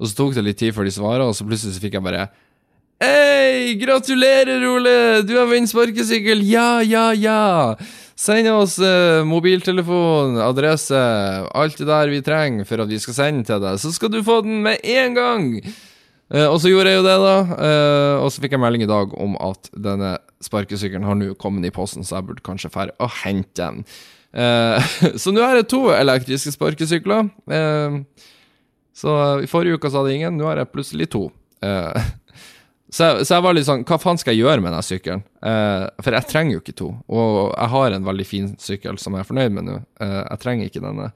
[0.01, 2.07] Og så tok det litt tid før de svara, og så plutselig så fikk jeg
[2.07, 2.25] bare
[3.05, 4.97] Hei, gratulerer, Ole!
[5.29, 6.41] Du har vunnet sparkesykkel!
[6.49, 7.75] Ja, ja, ja!
[8.17, 10.97] Send oss uh, mobiltelefon, adresse,
[11.53, 14.23] alt det der vi trenger for at vi skal sende til deg, så skal du
[14.25, 15.51] få den med en gang!
[16.35, 17.35] Uh, og så gjorde jeg jo det, da.
[17.55, 21.69] Uh, og så fikk jeg melding i dag om at denne sparkesykkelen har nå kommet
[21.69, 23.85] i posten, så jeg burde kanskje dra og hente den.
[24.35, 24.83] Uh,
[25.23, 27.31] så nå har jeg to elektriske sparkesykler.
[28.95, 31.29] så i forrige uke så hadde jeg ingen, nå har jeg plutselig to.
[32.95, 35.23] Så jeg, så, jeg var litt sånn Hva faen skal jeg gjøre med denne sykkelen?
[36.05, 36.91] for jeg trenger jo ikke to.
[37.11, 39.75] Og jeg har en veldig fin sykkel som jeg er fornøyd med nå.
[39.99, 41.09] jeg trenger ikke denne.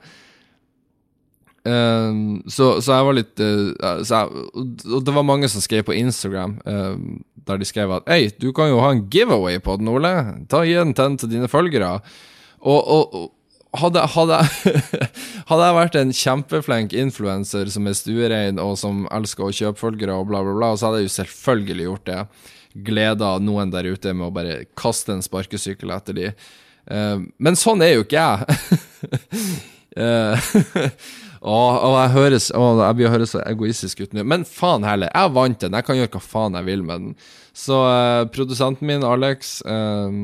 [1.69, 4.45] Uh, så, så, jeg var litt uh, jeg,
[4.89, 6.95] Og det var mange som skrev på Instagram uh,
[7.49, 10.13] der de skrev at Hei, du kan jo ha en giveaway på den, Ole.
[10.49, 11.99] Ta Gi den til, dine følgere.
[12.61, 13.17] Og, og,
[13.79, 14.39] hadde, hadde,
[15.51, 20.17] hadde, jeg vært en kjempeflink influenser som er stuerein og som elsker å kjøpe følgere
[20.21, 22.21] og bla, bla, bla, så hadde jeg jo selvfølgelig gjort det.
[22.89, 26.29] Gleda noen der ute med å bare kaste en sparkesykkel etter de.
[27.37, 28.39] men sånn er jo ikke jeg.
[31.41, 34.25] Åh, jeg høres åh, jeg blir å høres så egoistisk ut nå.
[34.27, 35.77] Men faen heller, jeg vant den.
[35.79, 37.17] Jeg kan gjøre hva faen jeg vil med den.
[37.59, 40.15] Så uh, produsenten min, Alex uh,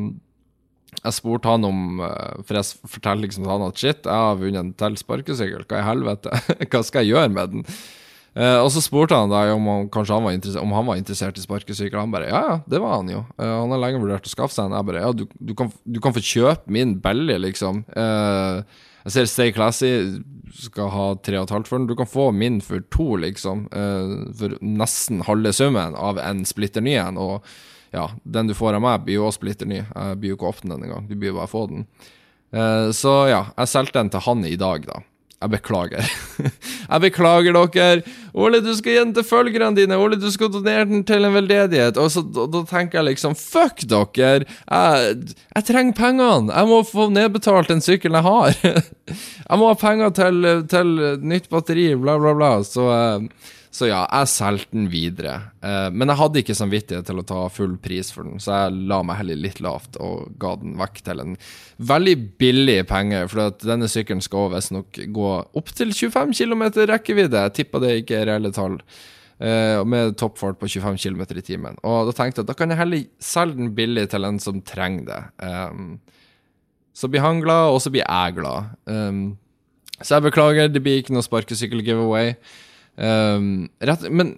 [1.01, 4.63] Jeg spurte han om uh, For jeg forteller liksom han at shit, jeg har vunnet
[4.63, 5.67] en til sparkesykkel.
[5.67, 6.41] Hva i helvete?
[6.71, 7.69] hva skal jeg gjøre med den?
[8.35, 11.43] og så spurte han da om han, kanskje han var om han var interessert i
[11.45, 12.01] sparkesykkel.
[12.01, 13.21] Han bare ja, ja, det var han jo.
[13.39, 14.75] han har lenge vurdert å skaffe seg en.
[14.75, 17.85] Jeg bare ja, du, du, kan, du kan, få kjøpe min billig, liksom.
[17.95, 18.67] Uh,
[19.05, 19.93] jeg ser Stay Classy
[20.55, 21.89] skal ha tre og et halvt for den.
[21.91, 23.67] Du kan få min for to, liksom.
[23.75, 27.19] Uh, for nesten halve summen av en splitter ny en.
[27.21, 27.45] Og
[27.95, 29.83] ja, den du får av meg, blir jo også splitter ny.
[29.83, 31.09] Jeg blir jo ikke åpne den engang.
[31.11, 31.89] Du blir jo bare få den.
[32.55, 35.03] Uh, så ja, jeg solgte den til han i dag, da.
[35.45, 36.07] Jeg beklager.
[36.93, 38.13] jeg beklager dere.
[38.33, 39.99] Ole, du skal gi den til følgerne dine.
[40.01, 42.01] Ole, du skal donere den til en veldedighet.
[42.01, 44.49] Og så da, da tenker jeg liksom Fuck dere!
[44.49, 45.19] Jeg,
[45.53, 46.49] jeg, trenger pengene!
[46.49, 48.57] Jeg må få nedbetalt den sykkelen jeg har.
[49.51, 52.55] jeg må ha penger til, til nytt batteri, bla, bla, bla.
[52.65, 55.33] Så uh, så ja, jeg solgte den videre.
[55.65, 58.85] Eh, men jeg hadde ikke samvittighet til å ta full pris for den, så jeg
[58.93, 61.33] la meg heller litt lavt og ga den vekk til en
[61.83, 63.25] veldig billig penge.
[63.33, 67.43] For denne sykkelen skal visstnok gå opptil 25 km rekkevidde.
[67.49, 68.79] Jeg tipper det ikke er reelle tall.
[69.43, 71.79] Eh, med toppfart på 25 km i timen.
[71.83, 74.61] Og da tenkte jeg at da kan jeg heller selge den billig til en som
[74.63, 75.23] trenger det.
[75.43, 75.97] Um,
[76.95, 78.71] så blir han glad, og så blir jeg glad.
[78.87, 79.35] Um,
[79.99, 82.37] så jeg beklager, det blir ikke noe sparkesykkel-giveaway.
[82.97, 84.37] Um, rett, men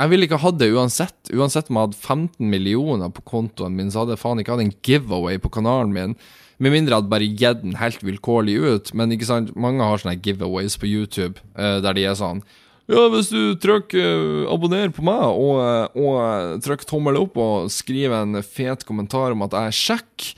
[0.00, 1.32] jeg ville ikke hatt det uansett.
[1.34, 4.64] Uansett om jeg hadde 15 millioner på kontoen min, så hadde jeg faen ikke hatt
[4.64, 6.14] en giveaway på kanalen min.
[6.60, 8.94] Med mindre hadde bare gitt den helt vilkårlig ut.
[8.96, 12.42] Men ikke sant, mange har sånne giveaways på YouTube uh, der de er sånn
[12.90, 17.68] Ja, hvis du trykker uh, abonner på meg og, uh, og trykker tommel opp og
[17.72, 20.30] skriver en fet kommentar om at jeg er kjekk,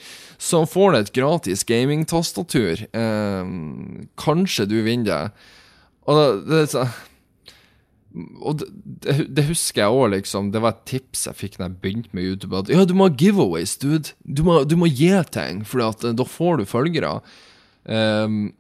[0.42, 2.83] så får du et gratis gamingtastatur.
[2.90, 3.46] Uh,
[4.18, 5.48] kanskje du vinner det.
[6.11, 6.94] Og det, det er sånn
[8.12, 8.66] og det,
[9.33, 10.51] det, husker jeg òg, liksom.
[10.53, 12.57] Det var et tips jeg fikk da jeg begynte med YouTube.
[12.59, 14.12] At ja, du må ha giveaways, dude.
[14.25, 17.14] Du må, du må gi ting, for eh, da får du følgere.
[17.88, 18.53] Um,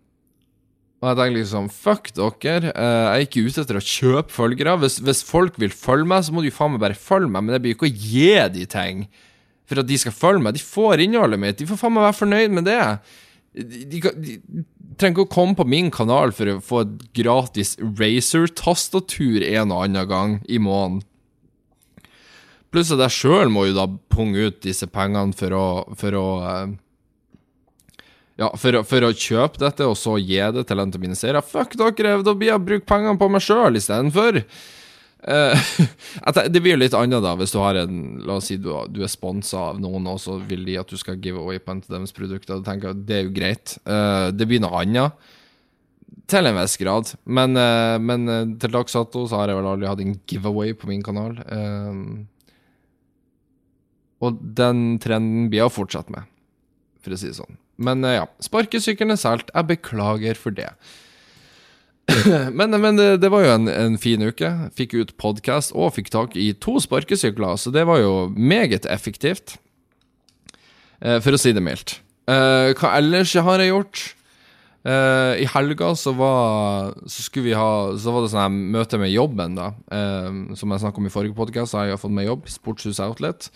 [1.02, 2.72] og jeg tenker liksom Fuck dere.
[2.72, 4.78] Uh, jeg er ikke ute etter å kjøpe følgere.
[4.82, 7.44] Hvis, hvis, folk vil følge meg, så må de faen meg bare følge meg.
[7.44, 9.04] Men jeg blir ikke å gi de ting
[9.68, 10.56] for at de skal følge meg.
[10.56, 11.58] De får innholdet mitt.
[11.60, 12.80] De får faen meg være fornøyd med det.
[13.52, 14.38] De, de,
[14.96, 19.82] trenger ikke å komme på min kanal for å få et gratis Racer-tastatur en og
[19.84, 21.02] annen gang i måneden.
[22.72, 25.66] Pluss at jeg sjøl må jo da punge ut disse pengene for å,
[25.98, 26.78] for å eh,
[28.40, 31.42] Ja, for, for, å kjøpe dette, og så gi det til en av mine seere.
[31.44, 34.40] Fuck dere, da blir jeg å bruke pengene på meg sjøl istedenfor.
[36.22, 38.72] Uh, det blir jo litt annet da hvis du har en La oss si du,
[38.90, 41.72] du er sponsa av noen, og så vil de at du skal give away på
[41.72, 42.58] en av deres produkter.
[42.58, 43.76] Du tenker at Det er jo greit.
[43.86, 45.30] Uh, det blir noe annet.
[46.30, 47.12] Til en viss grad.
[47.24, 50.90] Men, uh, men til dags dato så har jeg vel aldri hatt en giveaway på
[50.90, 51.38] min kanal.
[54.22, 56.26] og den trenden blir jeg å fortsette med,
[57.02, 57.56] for å si det sånn.
[57.82, 59.50] Men ja, sparkesykkelen er solgt.
[59.54, 60.68] Jeg beklager for det.
[62.58, 64.50] men, men det, det, var jo en, en, fin uke.
[64.78, 69.56] Fikk ut podkast og fikk tak i to sparkesykler, så det var jo meget effektivt.
[71.02, 71.98] Eh, for å si det mildt.
[72.30, 74.02] Eh, hva ellers har jeg gjort?
[74.82, 79.12] Eh, I helga så var Så skulle vi ha Så var det sånn møte med
[79.14, 79.68] jobben, da.
[79.94, 82.50] Eh, som jeg snakket om i forrige podkast, har jeg fått meg jobb.
[82.50, 83.50] Sportshus Outlet.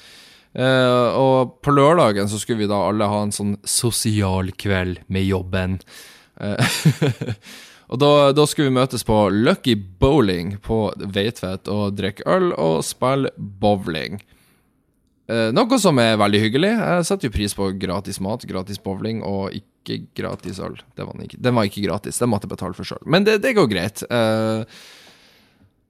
[0.57, 5.27] Uh, og på lørdagen så skulle vi da alle ha en sånn sosial kveld med
[5.29, 5.75] jobben.
[7.87, 12.81] Og da, da, skulle vi møtes på Lucky Bowling på Veitvet og drikke øl og
[12.87, 14.18] spille bowling.
[15.31, 16.75] Eh, noe som er veldig hyggelig.
[16.75, 20.79] Jeg setter jo pris på gratis mat, gratis bowling og ikke gratis øl.
[20.99, 21.38] Var den, ikke.
[21.38, 23.03] den, var ikke gratis, den måtte jeg betale for sjøl.
[23.07, 24.03] Men det, det, går greit.
[24.11, 24.66] Eh,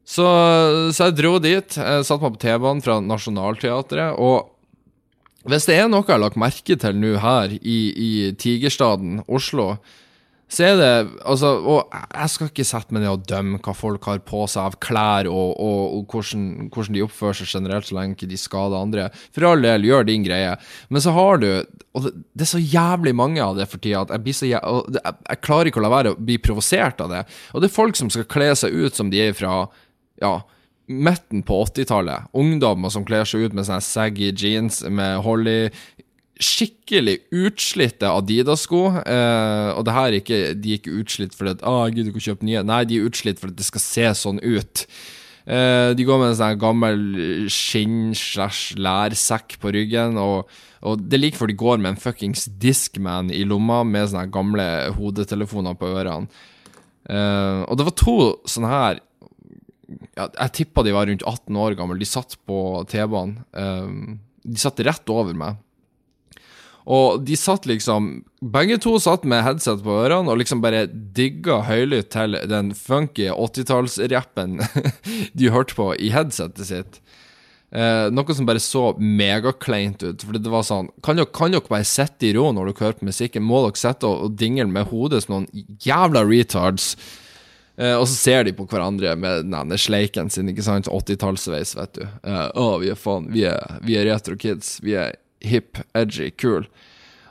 [0.06, 0.26] Så,
[0.94, 1.76] så jeg dro dit.
[1.76, 4.14] Jeg satte meg på T-banen fra Nationaltheatret.
[4.22, 4.52] Og
[5.50, 9.74] hvis det er noe jeg har lagt merke til nå her i, i Tigerstaden, Oslo,
[10.46, 10.90] så er det
[11.26, 14.62] Altså, og jeg skal ikke sette meg ned og dømme hva folk har på seg
[14.62, 18.78] av klær, og, og, og hvordan, hvordan, de oppfører seg generelt, så lenge de skader
[18.78, 19.08] andre.
[19.34, 20.54] For all del, gjør din greie.
[20.88, 21.48] Men så har du
[21.96, 24.60] Og det, det er så jævlig mange av det for tida at jeg så jeg,
[25.00, 27.22] jeg klarer ikke å la være å bli provosert av det.
[27.54, 29.64] Og det er folk som skal kle seg ut som de er fra
[30.20, 30.38] Ja
[30.86, 32.28] midten på 80-tallet.
[32.36, 35.60] Ungdommer som kler seg ut med sånne saggy jeans med hold i
[36.42, 38.82] skikkelig utslitte Adidas-sko.
[39.02, 42.12] Eh, og det her er ikke, de er ikke utslitt fordi at ah, gud, du
[42.16, 42.62] kan kjøpe nye.
[42.66, 44.74] Nei, de er utslitt fordi det skal se sånn ut.
[45.46, 46.98] Eh, de går med en sånn gammel
[47.52, 50.12] skinn-slash-lærsekk på ryggen.
[50.20, 50.38] Og,
[50.86, 54.34] og det er like før de går med en fuckings Discman i lomma med sånne
[54.34, 54.66] gamle
[54.98, 56.26] hodetelefoner på ørene.
[57.06, 58.16] Eh, og det var to
[58.50, 58.96] sånne her
[60.18, 62.00] ja, Jeg tippa de var rundt 18 år gamle.
[62.02, 63.38] De satt på T-banen.
[63.54, 63.88] Eh,
[64.46, 65.62] de satt rett over meg.
[66.86, 71.62] Og de satt liksom Begge to satt med headset på ørene og liksom bare digga
[71.66, 74.60] høylytt til den funky 80-tallsrappen
[75.38, 77.00] de hørte på i headsetet sitt.
[77.74, 80.22] Eh, noe som bare så megakleint ut.
[80.22, 83.00] For det var sånn Kan dere, kan dere bare sitte i ro når dere hører
[83.00, 83.46] på musikken?
[83.48, 86.92] Må dere sitte og, og dingle med hodet som noen jævla retards?
[87.76, 90.88] Eh, og så ser de på hverandre med denne sleiken sin, ikke sant?
[90.88, 92.04] 80-tallsveis, vet du.
[92.06, 94.76] Eh, å, vi er faen Vi er, vi er retro kids.
[94.86, 96.66] Vi er hip, edgy, kul.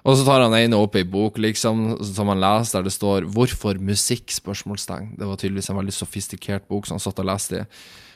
[0.06, 3.26] Og så tar han ene opp ei bok liksom, som han leser, der det står
[3.26, 5.18] 'Hvorfor musikk?' spørsmålstegn.
[5.18, 7.66] Det var tydeligvis en veldig sofistikert bok som han satt og leste i.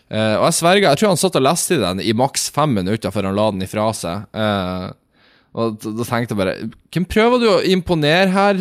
[0.09, 2.69] Uh, og jeg sverger, jeg tror han satt og leste i den i maks fem
[2.73, 4.25] minutter før han la den ifra seg.
[4.33, 4.93] Uh,
[5.53, 8.55] og da, tenkte jeg bare Hvem prøver du å imponere her?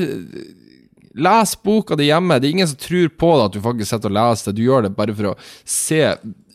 [1.19, 2.41] Les boka di hjemme.
[2.41, 4.57] Det er ingen som tror på deg at du faktisk sitter og leser det.
[4.57, 6.03] Du gjør det bare for å se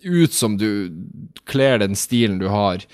[0.04, 0.94] ut som du
[1.50, 2.86] kler den stilen du har.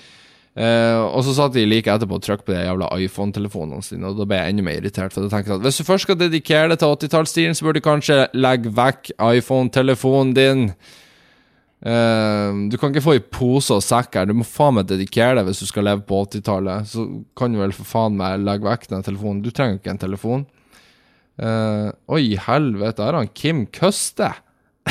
[0.50, 4.18] Uh, og så satt de like etterpå og trykket på de jævla iPhone-telefonene sine, og
[4.18, 5.14] da ble jeg enda mer irritert.
[5.14, 7.86] For jeg tenkte at Hvis du først skal dedikere det til 80-tallsstilen, så burde du
[7.86, 10.64] kanskje legge vekk iPhone-telefonen din.
[11.80, 14.26] Uh, du kan ikke få i pose og sekk her.
[14.26, 16.90] Du må faen meg dedikere deg hvis du skal leve på 80-tallet.
[16.90, 17.06] Så
[17.38, 19.44] kan du vel for faen meg legge vekk den telefonen.
[19.46, 20.44] Du trenger ikke en telefon.
[21.40, 24.34] Uh, oi, helvete, her har han Kim Køste.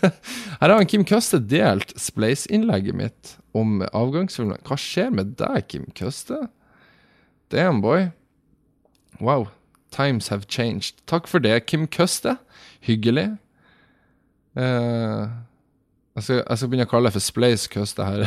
[0.00, 4.62] her har han Kim Køste delt spleisinnlegget mitt om avgangsfilmen.
[4.66, 6.46] Hva skjer med deg, Kim Køste?
[7.50, 8.10] Damn, boy.
[9.20, 9.48] Wow.
[9.90, 11.02] Times have changed.
[11.10, 12.36] Takk for det, Kim Køste.
[12.86, 13.32] Hyggelig.
[14.56, 15.26] Uh,
[16.14, 18.26] jeg, skal, jeg, skal, begynne å kalle det for Splace Køste her.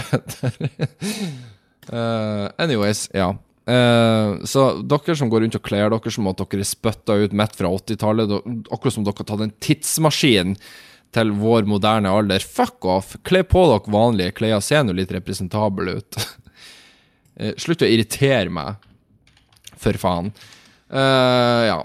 [1.92, 3.34] uh, anyways, ja.
[3.64, 7.36] Uh, så dere som går rundt og kler dere som at dere er spytta ut
[7.40, 8.34] midt fra 80-tallet,
[8.68, 10.58] akkurat som dere har tatt en tidsmaskin
[11.14, 12.44] til vår moderne alder.
[12.44, 13.16] Fuck off!
[13.28, 16.24] Kle på dere vanlige klær, se nå litt representabel ut.
[17.34, 18.76] Eh, slutt å irritere meg,
[19.82, 20.28] for faen.
[20.86, 21.80] Uh, ja.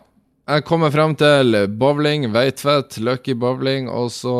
[0.45, 4.35] Jeg kommer frem til bowling, Veitvet, Lucky Bowling, og så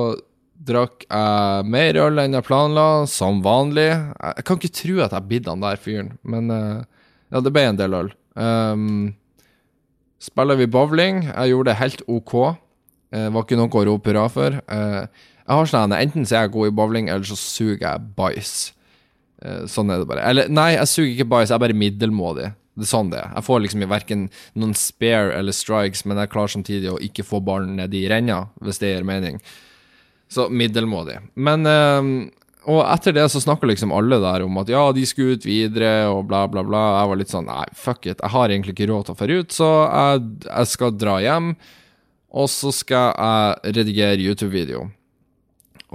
[0.69, 3.89] drakk jeg mer øl enn jeg planla, som vanlig.
[3.89, 6.85] Jeg kan ikke tro at jeg bidde han der fyren, men uh,
[7.33, 8.13] ja, det ble en del øl.
[8.37, 9.15] Um,
[10.23, 11.25] spiller vi bowling?
[11.29, 12.35] Jeg gjorde det helt OK.
[13.15, 14.59] Uh, var ikke noe å rope hurra for.
[14.69, 15.09] Uh,
[15.49, 18.57] jeg har sånn Enten så er jeg god i bowling, eller så suger jeg bæsj.
[19.41, 20.25] Uh, sånn er det bare.
[20.29, 22.51] Eller nei, jeg suger ikke bæsj, jeg er bare middelmådig.
[22.79, 23.31] Det er sånn det er.
[23.35, 24.27] Jeg får liksom verken
[24.61, 28.45] noen spare eller strikes, men jeg klarer samtidig å ikke få ballen ned i renna,
[28.63, 29.41] hvis det gir mening.
[30.31, 31.17] Så middelmådig.
[31.35, 31.65] Men
[32.69, 36.07] Og etter det så snakker liksom alle der om at ja, de skulle ut videre,
[36.13, 36.85] og bla, bla, bla.
[37.01, 39.39] Jeg var litt sånn nei, fuck it, jeg har egentlig ikke råd til å dra
[39.41, 41.55] ut, så jeg, jeg skal dra hjem.
[42.29, 44.85] Og så skal jeg redigere YouTube-video.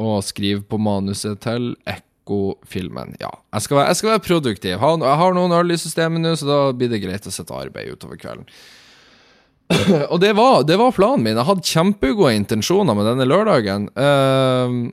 [0.02, 3.13] Og skrive på manuset til Ekko-filmen.
[3.22, 4.72] Ja, jeg skal, være, jeg skal, være, produktiv.
[4.74, 7.93] Jeg har noen øl i systemet nå, så da blir det greit å sette arbeid
[7.93, 8.50] utover kvelden.
[10.12, 11.38] og det var, det var, planen min.
[11.38, 13.88] Jeg hadde kjempegode intensjoner med denne lørdagen.
[13.94, 14.90] Uh,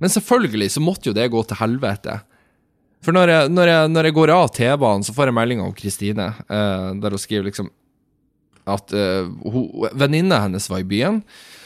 [0.00, 2.18] men selvfølgelig så måtte jo det gå til helvete.
[3.04, 5.76] For når jeg, når jeg, når jeg går av T-banen, så får jeg melding om
[5.76, 7.70] Kristine, uh, der hun skriver liksom
[8.72, 11.22] at uh, venninna hennes var i byen.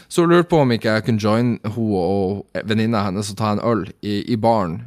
[0.09, 3.55] Så hun lurte på om ikke jeg kunne joine hun og venninna hennes og ta
[3.55, 4.84] en øl i, i baren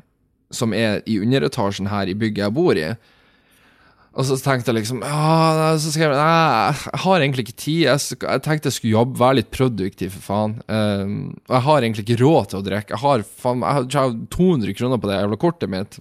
[0.54, 2.92] som er i underetasjen her i bygget jeg bor i.
[4.18, 5.04] Og så tenkte jeg liksom
[5.78, 7.82] Så skrev jeg jeg har egentlig ikke tid.
[7.86, 10.56] Jeg, jeg, tenkte jeg skulle jobbe, være litt produktiv, for faen.
[10.66, 12.96] Um, og jeg har egentlig ikke råd til å drikke.
[12.96, 16.00] Jeg har, faen, jeg har 200 kroner på det jævla kortet mitt.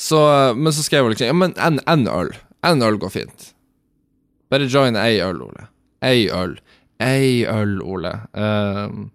[0.00, 0.18] Så,
[0.56, 2.34] men så skrev hun liksom ja, men en øl.
[2.66, 3.50] En øl går fint.
[4.50, 5.68] Bare join ei øl, Ole.
[6.02, 6.58] Ei øl.
[7.00, 8.12] Ei øl, Ole.
[8.34, 9.10] Um,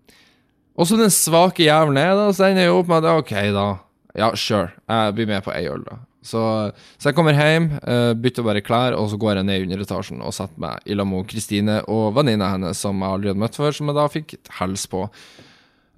[0.75, 3.65] Og så den svake jævelen er, da, så ender jeg opp med at OK, da.
[4.15, 4.73] Ja, sure.
[4.91, 6.01] Jeg blir med på ei øl, da.
[6.25, 6.41] Så,
[6.97, 10.23] så, jeg kommer hjem, uh, bytter bare klær, og så går jeg ned i underetasjen
[10.25, 13.59] og setter meg i lag med Kristine og venninna hennes, som jeg aldri hadde møtt
[13.59, 15.03] før, som jeg da fikk hels på.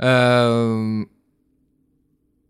[0.04, 1.06] Uh,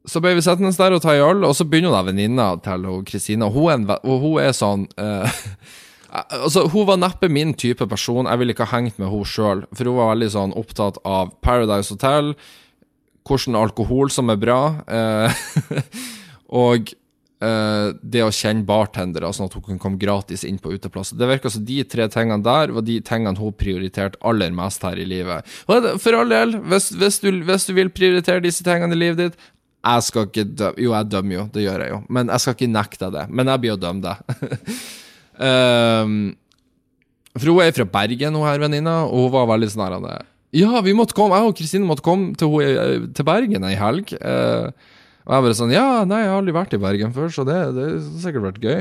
[0.07, 2.89] så ble vi sittende der og ta en øl, og så begynner da venninna til
[3.07, 5.43] Kristine, og, og, hun er sånn uh,
[6.09, 8.27] Altså, Hun var neppe min type person.
[8.27, 11.33] Jeg ville ikke ha hengt med henne sjøl, for hun var veldig sånn opptatt av
[11.43, 12.33] Paradise Hotel,
[13.27, 14.61] hvordan alkohol som er bra,
[16.63, 16.93] og
[17.43, 21.11] eh, det å kjenne bartendere, sånn at hun kunne komme gratis inn på uteplass.
[21.11, 24.99] Det virker som de tre tingene der var de tingene hun prioriterte aller mest her
[25.01, 25.47] i livet.
[25.67, 29.35] For all del, hvis, hvis, du, hvis, du, vil prioritere disse tingene i livet ditt
[29.87, 32.57] Jeg skal ikke dømme Jo, jeg dømmer jo, det gjør jeg jo, men jeg skal
[32.57, 33.27] ikke nekte deg det.
[33.31, 34.71] Men jeg blir å dømme deg.
[35.37, 36.17] um,
[37.37, 40.25] for hun er fra Bergen, hun her venninna, og hun var veldig sånn her
[40.55, 44.13] Ja, vi måtte komme, jeg og Kristine måtte komme til, til Bergen ei helg.
[44.21, 44.71] Uh,
[45.27, 47.57] og jeg bare sånn Ja, nei, jeg har aldri vært i Bergen før, så det,
[47.75, 48.77] det har sikkert vært gøy.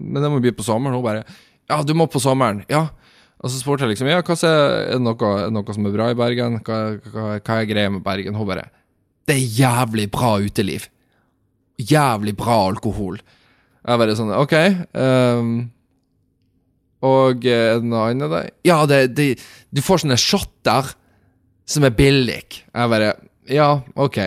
[0.00, 0.96] Men det må bli på sommeren.
[0.96, 1.26] Hun bare
[1.68, 2.64] Ja, du må på sommeren.
[2.72, 2.88] Ja.
[3.40, 6.16] Og så spurte jeg liksom Ja, hva er, det noe, noe som er bra i
[6.16, 6.56] Bergen?
[6.64, 6.78] Hva,
[7.12, 8.36] hva, hva er greia med Bergen?
[8.36, 8.70] Hun bare
[9.28, 10.88] Det er jævlig bra uteliv.
[11.80, 13.20] Jævlig bra alkohol.
[13.84, 14.56] Jeg bare sånn OK.
[14.96, 15.52] Um,
[17.06, 18.48] og er det noe annet der?
[18.66, 19.28] Ja, det, det,
[19.72, 20.92] du får sånne shotter
[21.70, 22.42] som er billig.
[22.50, 23.14] Jeg bare
[23.50, 24.18] Ja, OK.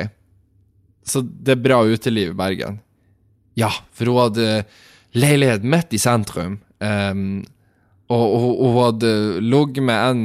[1.06, 2.80] Så det er bra uteliv i Bergen.
[3.60, 4.64] Ja, for hun hadde
[5.14, 6.58] leilighet midt i sentrum.
[6.80, 7.44] Um,
[8.10, 9.14] og, og, og, hun hadde
[9.44, 10.24] ligget med en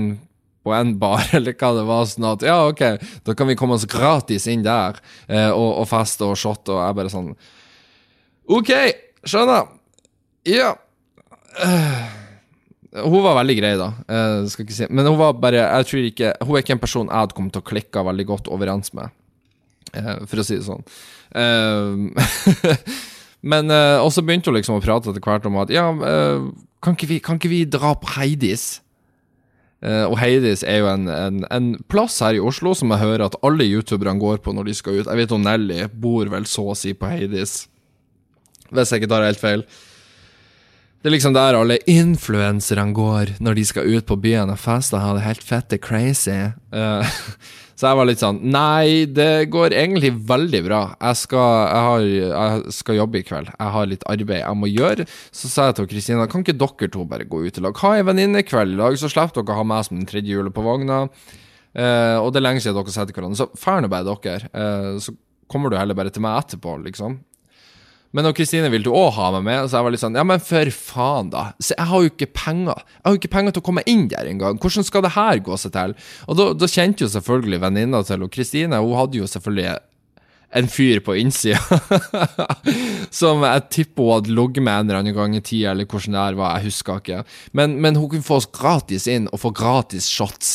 [0.66, 2.82] på en bar, eller hva det var, sånn at ja, OK,
[3.24, 4.98] da kan vi komme oss gratis inn der
[5.30, 7.30] uh, og, og, feste og shotte, og jeg bare sånn
[8.48, 8.72] OK,
[9.28, 9.68] skjønner.
[10.48, 10.72] Ja.
[11.58, 12.27] Uh,
[12.96, 13.90] hun var veldig grei, da.
[14.08, 14.88] Uh, skal ikke si.
[14.88, 17.52] Men hun var bare Jeg tror ikke Hun er ikke en person jeg hadde kommet
[17.52, 19.12] til å klikke veldig godt overens med.
[19.92, 20.84] uh, for å si det sånn.
[21.36, 22.08] Uh,
[23.52, 26.48] men uh, Og så begynte hun liksom å prate etter hvert om at ja, uh,
[26.80, 28.80] kan, ikke vi, kan, ikke vi, dra på Heidis?
[29.84, 33.28] Uh, og Heidis er jo en, en, en, plass her i Oslo som jeg hører
[33.28, 35.04] at alle youtuberne går på når de skal ut.
[35.04, 37.60] Jeg vet om Nelly bor vel så å si på Heidis,
[38.72, 39.68] hvis jeg ikke tar helt feil.
[40.98, 44.98] Det er liksom der alle influenserne går når de skal ut på byen og feste
[44.98, 46.34] og ha det helt fette crazy.
[46.74, 47.06] Uh,
[47.78, 50.80] Så jeg var litt sånn Nei, det går egentlig veldig bra.
[50.98, 53.52] Jeg skal, jeg har, jeg skal jobbe i kveld.
[53.52, 55.06] Jeg har litt arbeid jeg må gjøre.
[55.30, 57.78] Så sa jeg til Kristina kan ikke dere to bare gå ut i lag?
[57.84, 60.56] Ha ei venninnekveld i dag, så slipper dere å ha meg som den tredje hjulet
[60.56, 61.04] på vogna.
[61.78, 63.38] Uh, og det er lenge siden dere har sett hverandre.
[63.38, 64.50] Så drar nå bare dere.
[64.50, 65.14] Uh, så
[65.46, 67.20] kommer du heller bare til meg etterpå, liksom.
[68.16, 70.40] Men og Kristine ville òg ha meg med, så jeg var litt sånn Ja, men
[70.40, 71.50] for faen, da.
[71.60, 72.80] Så jeg har jo ikke penger.
[72.96, 74.60] Jeg har jo ikke penger til å komme inn der engang.
[74.62, 75.92] Hvordan skal det her gå seg til?
[76.26, 78.80] Og da, da kjente jo selvfølgelig venninna til Kristine.
[78.80, 79.76] Hun hadde jo selvfølgelig
[80.56, 81.60] en fyr på innsida
[83.18, 86.16] som jeg tipper hun hadde ligget med en eller annen gang i tida, eller hvordan
[86.16, 87.18] det her var, jeg husker ikke.
[87.52, 90.54] Men, men hun kunne få oss gratis inn, og få gratis shots.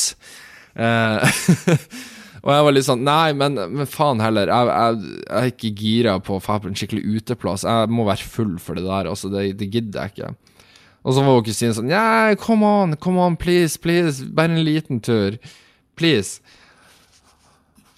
[0.74, 1.44] Eh,
[2.44, 4.52] Og jeg var litt sånn Nei, men, men faen heller.
[4.52, 7.64] Jeg, jeg, jeg, er ikke gira på å dra på en skikkelig uteplass.
[7.68, 9.08] Jeg må være full for det der.
[9.12, 10.58] Altså, det, det gidder jeg ikke.
[11.04, 14.28] Og så var Kristine sånn Yeah, come on, come on, please, please.
[14.36, 15.40] Bare en liten tur.
[16.00, 16.44] Please.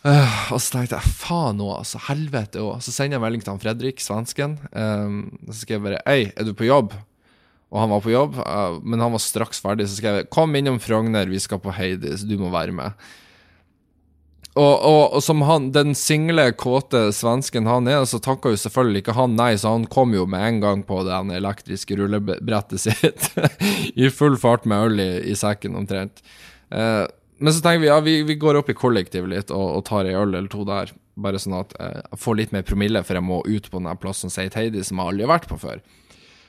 [0.06, 2.04] Uh, og så tenkte jeg faen òg, altså.
[2.06, 2.78] Helvete òg.
[2.86, 4.60] Så sender jeg melding til han Fredrik, svensken.
[4.70, 5.20] Um,
[5.50, 6.94] så skrev jeg bare Hei, er du på jobb?
[7.74, 9.90] Og han var på jobb, uh, men han var straks ferdig.
[9.90, 13.08] Så skrev jeg Kom innom Frogner, vi skal på Heidis, du må være med.
[14.56, 19.02] Og, og, og, som han, den single, kåte svensken han er, så takka jo selvfølgelig
[19.04, 23.28] ikke han nei, så han kom jo med en gang på det elektriske rullebrettet sitt
[24.00, 26.24] i full fart med øl i, i sekken, omtrent.
[26.72, 27.04] Eh,
[27.44, 30.08] men så tenker vi ja, vi, vi går opp i kollektivet litt og, og, tar
[30.08, 33.20] ei øl eller to der, bare sånn at eh, jeg får litt mer promille, for
[33.20, 34.54] jeg må ut på den plassen St.
[34.56, 35.84] Heidi som jeg aldri har vært på før.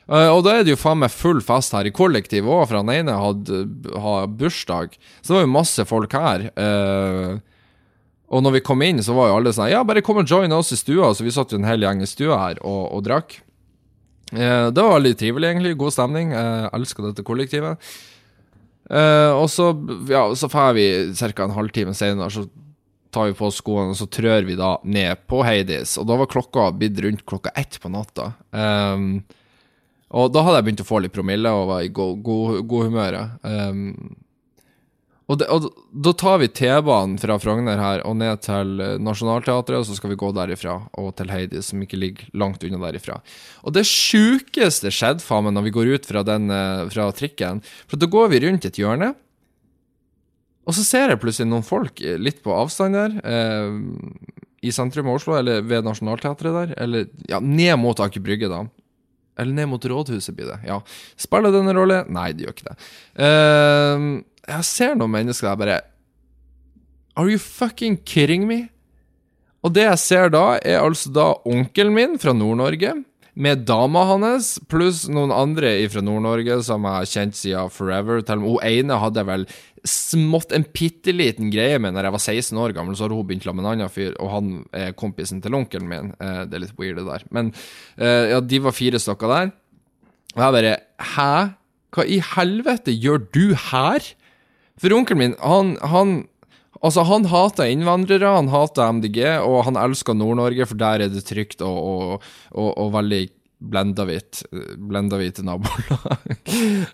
[0.07, 2.79] Uh, og da er det jo faen meg full fest her i kollektivet òg, for
[2.79, 3.65] han ene hadde,
[3.99, 4.95] hadde bursdag.
[5.19, 6.47] Så det var jo masse folk her.
[6.55, 7.43] Uh,
[8.27, 10.53] og når vi kom inn, så var jo alle sånn Ja, bare kom og join
[10.55, 11.13] oss i stua.
[11.15, 13.39] Så vi satt jo en hel gjeng i stua her og, og drakk.
[14.33, 15.77] Eh, det var veldig trivelig, egentlig.
[15.79, 16.35] God stemning.
[16.35, 17.87] Jeg Elska dette kollektivet.
[18.91, 19.71] Eh, og så,
[20.11, 21.45] ja, så drar vi ca.
[21.45, 22.47] en halvtime senere, så
[23.15, 25.97] tar vi på oss skoene, og så trør vi da ned på Heidis.
[26.01, 28.33] Og da var klokka blitt rundt klokka ett på natta.
[28.51, 29.23] Um,
[30.17, 32.91] og da hadde jeg begynt å få litt promille og var i god, god, god
[32.91, 33.39] humøret.
[33.43, 34.17] Um,
[35.27, 39.81] og, det, og, da tar vi T-banen fra Frogner her og ned til eh, Nationaltheatret,
[39.81, 43.19] og så skal vi gå derifra og til Heidi, som ikke ligger langt unna derifra.
[43.67, 47.65] Og det sjukeste skjedde faen meg når vi går ut fra, den, eh, fra trikken,
[47.91, 49.15] for da går vi rundt et hjørne,
[50.67, 53.77] Og så ser jeg plutselig noen folk eh, litt på avstand der, eh,
[54.67, 58.65] i sentrum av Oslo, eller ved Nationaltheatret der, eller ja, ned mot Aker Brygge, da.
[59.39, 60.59] Eller ned mot rådhuset, blir det.
[60.67, 60.81] Ja.
[61.21, 62.01] Spiller det en rolle?
[62.09, 62.77] Nei, det gjør ikke det.
[63.27, 64.07] Eh,
[64.47, 65.83] jeg ser noen mennesker der bare
[67.17, 68.67] Are you fucking kidding me?
[69.65, 72.93] Og det jeg ser da, er altså da onkelen min fra Nord-Norge
[73.37, 78.23] med dama hans, pluss noen andre fra Nord-Norge som jeg har kjent siden forever.
[78.25, 79.45] Til hun ene hadde vel
[79.87, 82.97] smått en bitte liten greie med når jeg var 16 år gammel.
[82.97, 86.15] Så har hun begynt med en annen fyr, og han er kompisen til onkelen min.
[86.17, 87.27] Eh, det er litt weird, det der.
[87.35, 87.53] Men
[87.97, 89.53] eh, ja, de var fire stykker der.
[90.37, 90.77] Og jeg bare
[91.17, 91.33] Hæ?
[91.97, 94.05] Hva i helvete gjør du her?
[94.81, 96.19] For onkelen min, han, han
[96.85, 101.25] Altså, han hater innvandrere, han hater MDG, og han elsker Nord-Norge, for der er det
[101.25, 103.23] trygt og, og, og, og veldig
[103.73, 104.43] blenda hvitt.
[104.77, 106.37] Blenda hvite nabolag.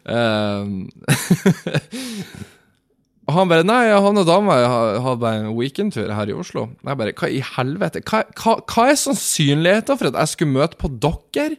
[0.06, 0.86] um,
[3.26, 6.68] og han bare Nei, han og dama har bare en weekendtur her i Oslo.
[6.86, 8.04] Jeg bare Hva i helvete?
[8.06, 11.58] Hva, hva, hva er sannsynligheten for at jeg skulle møte på dere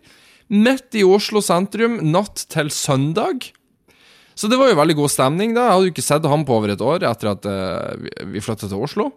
[0.53, 3.51] midt i Oslo sentrum natt til søndag?
[4.35, 5.67] Så det var jo veldig god stemning, da.
[5.67, 8.69] Jeg hadde jo ikke sett ham på over et år etter at uh, vi flytta
[8.69, 9.11] til Oslo.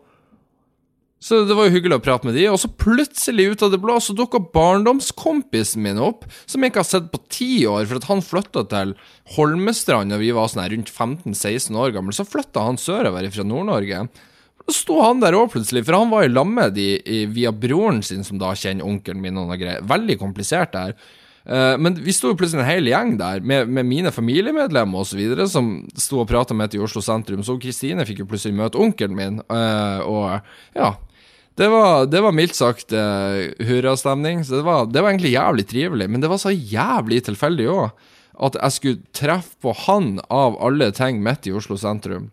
[1.27, 3.81] Så det var jo hyggelig å prate med de, og så plutselig ut av det
[3.81, 7.99] blå så dukka barndomskompisen min opp, som jeg ikke har sett på ti år, for
[7.99, 8.93] at han flytta til
[9.35, 13.47] Holmestrand da vi var sånn her rundt 15-16 år gamle, Så flytta han sørover fra
[13.49, 14.05] Nord-Norge.
[14.67, 16.77] Da sto han der òg plutselig, for han var i lammet
[17.33, 19.85] via broren sin, som da kjenner onkelen min og noe greier.
[19.89, 20.95] Veldig komplisert der.
[21.47, 25.23] Uh, men vi sto jo plutselig en hel gjeng der, med, med mine familiemedlemmer osv.,
[25.47, 27.45] som sto og prata med i Oslo sentrum.
[27.47, 30.97] Så Kristine fikk jo plutselig møte onkelen min, uh, og ja.
[31.57, 34.43] Det var, det var mildt sagt uh, hurrastemning.
[34.45, 36.11] Så det var, det var, egentlig jævlig trivelig.
[36.13, 38.09] Men det var så jævlig tilfeldig òg,
[38.47, 42.29] at jeg skulle treffe på han av alle ting midt i Oslo sentrum.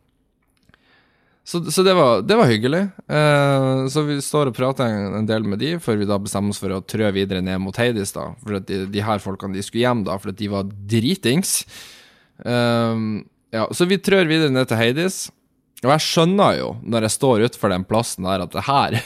[1.43, 2.81] Så, så det, var, det, var, hyggelig.
[3.11, 6.55] Uh, så vi står og prater en, en, del med de, før vi da bestemmer
[6.55, 8.15] oss for å trø videre ned mot Heidis.
[8.15, 10.71] da For at de, de her folkene de skulle hjem, da for at de var
[10.71, 11.61] dritings.
[12.47, 13.19] Uh,
[13.53, 15.25] ja, så vi trør videre ned til Heidis.
[15.83, 19.01] Og jeg skjønner jo, når jeg står utenfor den plassen der, at det her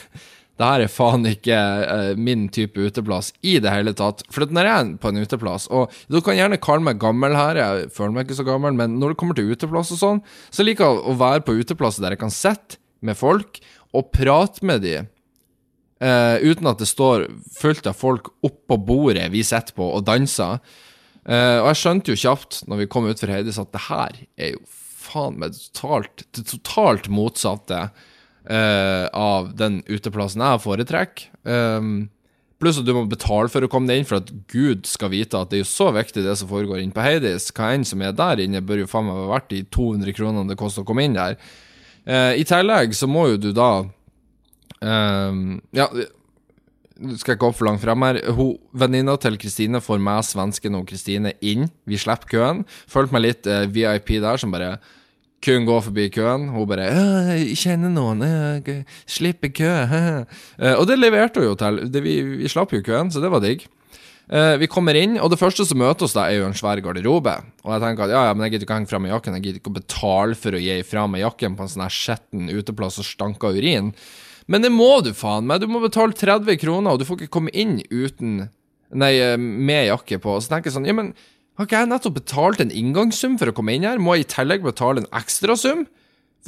[0.57, 4.23] det her er faen ikke uh, min type uteplass i det hele tatt.
[4.33, 7.59] For når jeg er på en uteplass, og du kan gjerne kalle meg gammel her,
[7.61, 10.65] jeg føler meg ikke så gammel, men når det kommer til uteplass og sånn, så
[10.65, 13.61] liker jeg å være på uteplasser der jeg kan sitte med folk
[13.93, 15.11] og prate med dem.
[16.01, 17.25] Uh, uten at det står
[17.57, 20.59] fullt av folk oppå bordet vi sitter på og danser.
[21.27, 24.53] Uh, og jeg skjønte jo kjapt når vi kom utfor Heidis at det her er
[24.55, 24.61] jo
[25.07, 27.87] faen meg totalt, det totalt motsatte
[28.49, 31.27] uh, av den uteplassen jeg foretrekker.
[31.47, 32.07] Um,
[32.61, 35.37] pluss at du må betale for å komme deg inn, for at Gud skal vite
[35.39, 37.51] at det er jo så viktig, det som foregår inne på Heidis.
[37.53, 40.51] Hva enn som er der inne, bør jo faen meg være verdt de 200 kronene
[40.51, 41.37] det koster å komme inn der.
[42.07, 43.71] Uh, I tillegg så må jo du da
[44.79, 45.89] um, Ja,
[47.19, 48.21] skal jeg opp for langt frem her.
[48.73, 51.67] Venninna til Kristine får meg, svensken og Kristine inn.
[51.85, 52.63] Vi slipper køen.
[52.89, 54.77] Følte meg litt uh, VIP der, som bare
[55.43, 56.49] kun går forbi køen.
[56.49, 58.21] Hun bare 'Jeg kjenner noen.
[58.21, 60.25] Jeg slipper kø.'
[60.59, 62.01] Eh, og det leverte hun jo til.
[62.01, 63.67] Vi, vi, slapp jo køen, så det var digg.
[64.27, 66.81] Uh, vi kommer inn, og det første som møter oss, da er jo en svær
[66.83, 67.31] garderobe.
[67.63, 69.37] Og jeg tenker at ja, ja, men jeg gidder ikke å henge fra meg jakken.
[69.37, 71.95] Jeg gidder ikke å betale for å gi fra meg jakken på en sånn her
[71.95, 73.93] skitten uteplass og stanka urin.
[74.51, 75.63] Men det må du faen meg.
[75.63, 78.49] Du må betale 30 kroner, og du får ikke komme inn uten
[78.95, 80.37] Nei, eh, med jakke på.
[80.37, 81.13] Og Så tenker jeg sånn, ja, men
[81.57, 84.01] har ikke jeg nettopp betalt en inngangssum for å komme inn her?
[84.01, 85.87] Må jeg i tillegg betale en ekstrasum?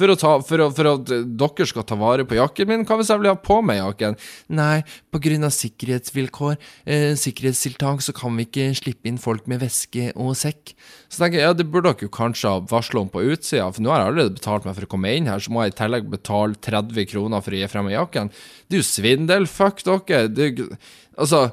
[0.00, 0.14] For,
[0.46, 2.84] for, for, at dere skal ta vare på jakken min?
[2.88, 4.16] Hva hvis jeg vil ha på meg jakken?
[4.56, 4.80] Nei,
[5.12, 6.56] på grunn av sikkerhetsvilkår,
[6.88, 10.72] eh, sikkerhetstiltak, så kan vi ikke slippe inn folk med veske og sekk.
[11.10, 13.84] Så tenker jeg, ja, det burde dere jo kanskje ha varsla om på utsida, for
[13.84, 15.78] nå har jeg allerede betalt meg for å komme inn her, så må jeg i
[15.82, 18.32] tillegg betale 30 kroner for å gi frem meg jakken.
[18.70, 20.30] Det er jo svindel, fuck dere.
[20.32, 20.54] Det,
[21.20, 21.50] altså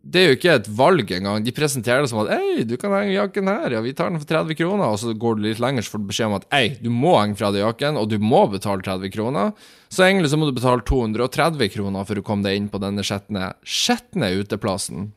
[0.00, 1.42] det er jo ikke et valg engang.
[1.44, 4.20] De presenterer det som at Ei, du kan henge jakken her, ja, vi tar den
[4.22, 4.86] for 30 kroner.
[4.88, 7.18] Og så går du litt lenger, så får du beskjed om at ei, du må
[7.18, 9.52] henge fra deg jakken, og du må betale 30 kroner.
[9.92, 13.04] Så egentlig så må du betale 230 kroner for å komme deg inn på denne
[13.04, 15.10] skjetne, skjetne uteplassen.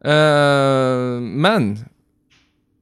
[0.00, 1.74] Uh, men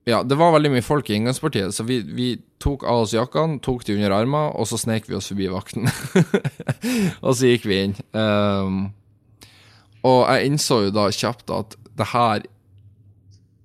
[0.06, 2.28] ja, det var veldig mye folk i inngangspartiet, så vi, vi
[2.62, 5.90] tok av oss jakkene, tok de under armene, og så snek vi oss forbi vakten.
[7.26, 7.98] og så gikk vi inn.
[8.14, 8.78] Um,
[10.06, 12.44] og jeg innså jo da kjapt at det her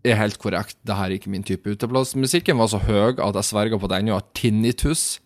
[0.04, 2.16] er helt korrekt, det her er ikke min type uteplass.
[2.20, 5.20] Musikken var så høy at jeg sverga på at jeg ennå har tinnitus.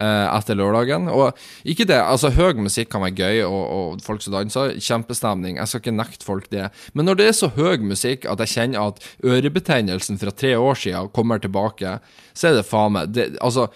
[0.00, 1.08] eh, etter lørdagen.
[1.12, 1.36] Og
[1.68, 5.58] ikke det, altså høy musikk kan være gøy, og, og folk som danser, kjempestemning.
[5.60, 6.70] Jeg skal ikke nekte folk det.
[6.94, 10.80] Men når det er så høy musikk at jeg kjenner at ørebetennelsen fra tre år
[10.80, 11.98] siden kommer tilbake,
[12.32, 13.68] så er det faen meg det, Altså,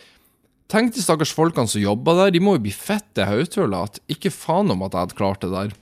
[0.73, 4.03] tenk de stakkars folkene som jobber der, de må jo bli fette hauthullete.
[4.09, 5.75] Ikke faen om at jeg hadde klart det der.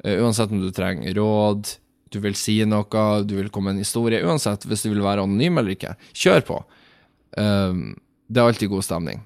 [0.00, 1.62] Uh, uansett om du trenger råd,
[2.10, 2.88] du vil si noe,
[3.28, 4.24] du vil komme med en historie.
[4.24, 6.64] Uansett, hvis du vil være anonym eller ikke, kjør på.
[7.38, 7.94] Um,
[8.30, 9.22] det er alltid god stemning.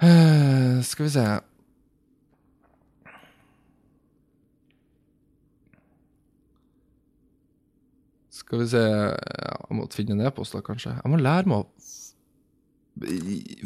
[0.90, 1.24] Skal vi se
[8.30, 10.96] Skal vi se Jeg må finne en e-post, da, kanskje.
[10.96, 11.68] Jeg må lære meg å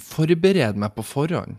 [0.05, 1.57] forberede meg på forhånd.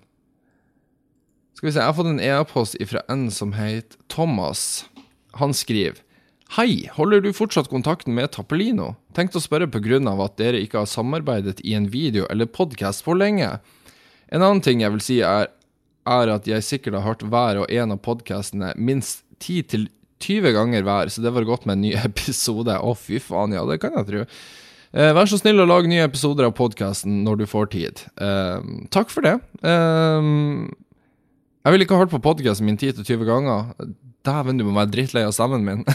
[1.55, 4.85] Skal vi se, Jeg har fått en e-post fra en som heter Thomas.
[5.39, 6.04] Han skriver
[6.53, 8.91] Hei, holder du fortsatt kontakten med Tappelino?
[9.17, 9.65] Tenkte å spørre
[10.07, 13.59] av at dere ikke har samarbeidet i en video eller podkast for lenge.
[14.29, 15.49] En annen ting jeg vil si er,
[16.05, 21.09] er at jeg sikkert har hørt hver og en av podkastene minst 10-20 ganger hver,
[21.09, 22.77] så det var godt med en ny episode.
[22.77, 24.23] Å, fy faen, ja, det kan jeg tro.
[24.95, 28.05] Eh, vær så snill å lage nye episoder av podkasten når du får tid.
[28.21, 28.61] Eh,
[28.93, 29.39] takk for det.
[29.65, 30.31] Eh,
[31.65, 33.73] jeg ville ikke ha hørt på podkasten min 10-20 ganger.
[34.25, 35.85] Dæven, du må være drittlei av stemmen min.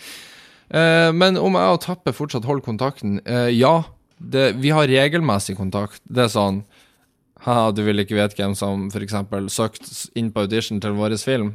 [0.78, 3.18] eh, men om jeg og Tappe fortsatt holder kontakten?
[3.24, 3.82] Eh, ja.
[4.14, 6.00] Det, vi har regelmessig kontakt.
[6.06, 6.62] Det er sånn
[7.44, 9.16] Haha, du vil ikke vite hvem som f.eks.
[9.52, 11.50] søkte inn på audition til vår film.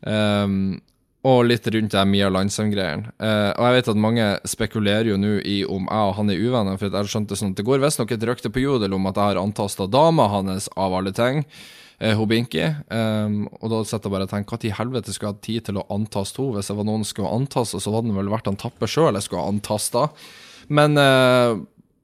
[0.00, 0.56] um,
[1.28, 3.12] og litt rundt det Mia Landsem-greiene.
[3.20, 6.40] Uh, og jeg vet at mange spekulerer jo nå i om jeg og han er
[6.40, 9.20] uvenner, for jeg skjønte sånn at det går visstnok et rykte på Jodel om at
[9.20, 11.83] jeg har antasta dama hans, av alle ting eh,
[12.18, 12.64] Hobinki.
[12.90, 15.68] Um, og da setter jeg bare og tenker når i helvete skulle jeg hatt tid
[15.68, 16.58] til å antaste henne?
[16.58, 19.14] Hvis det var noen som skulle antaste, så hadde det vel vært han Tappe sjøl
[19.14, 20.08] jeg skulle ha antasta.
[20.68, 21.60] Men uh,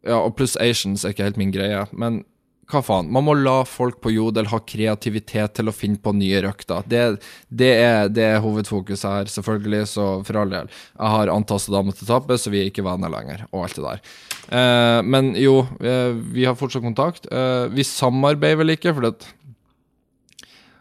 [0.07, 1.83] Ja, og pluss Asians er ikke helt min greie.
[1.93, 2.23] Men
[2.71, 3.09] hva faen?
[3.13, 6.87] Man må la folk på Jodel ha kreativitet til å finne på nye røkter.
[6.87, 7.01] Det,
[7.49, 10.71] det, er, det er hovedfokuset her, selvfølgelig, så for all del.
[10.95, 13.87] Jeg har antasta dama til Tappe, så vi er ikke venner lenger, og alt det
[13.89, 14.05] der.
[14.51, 17.29] Uh, men jo, uh, vi har fortsatt kontakt.
[17.75, 19.17] Vi samarbeider vel ikke, for det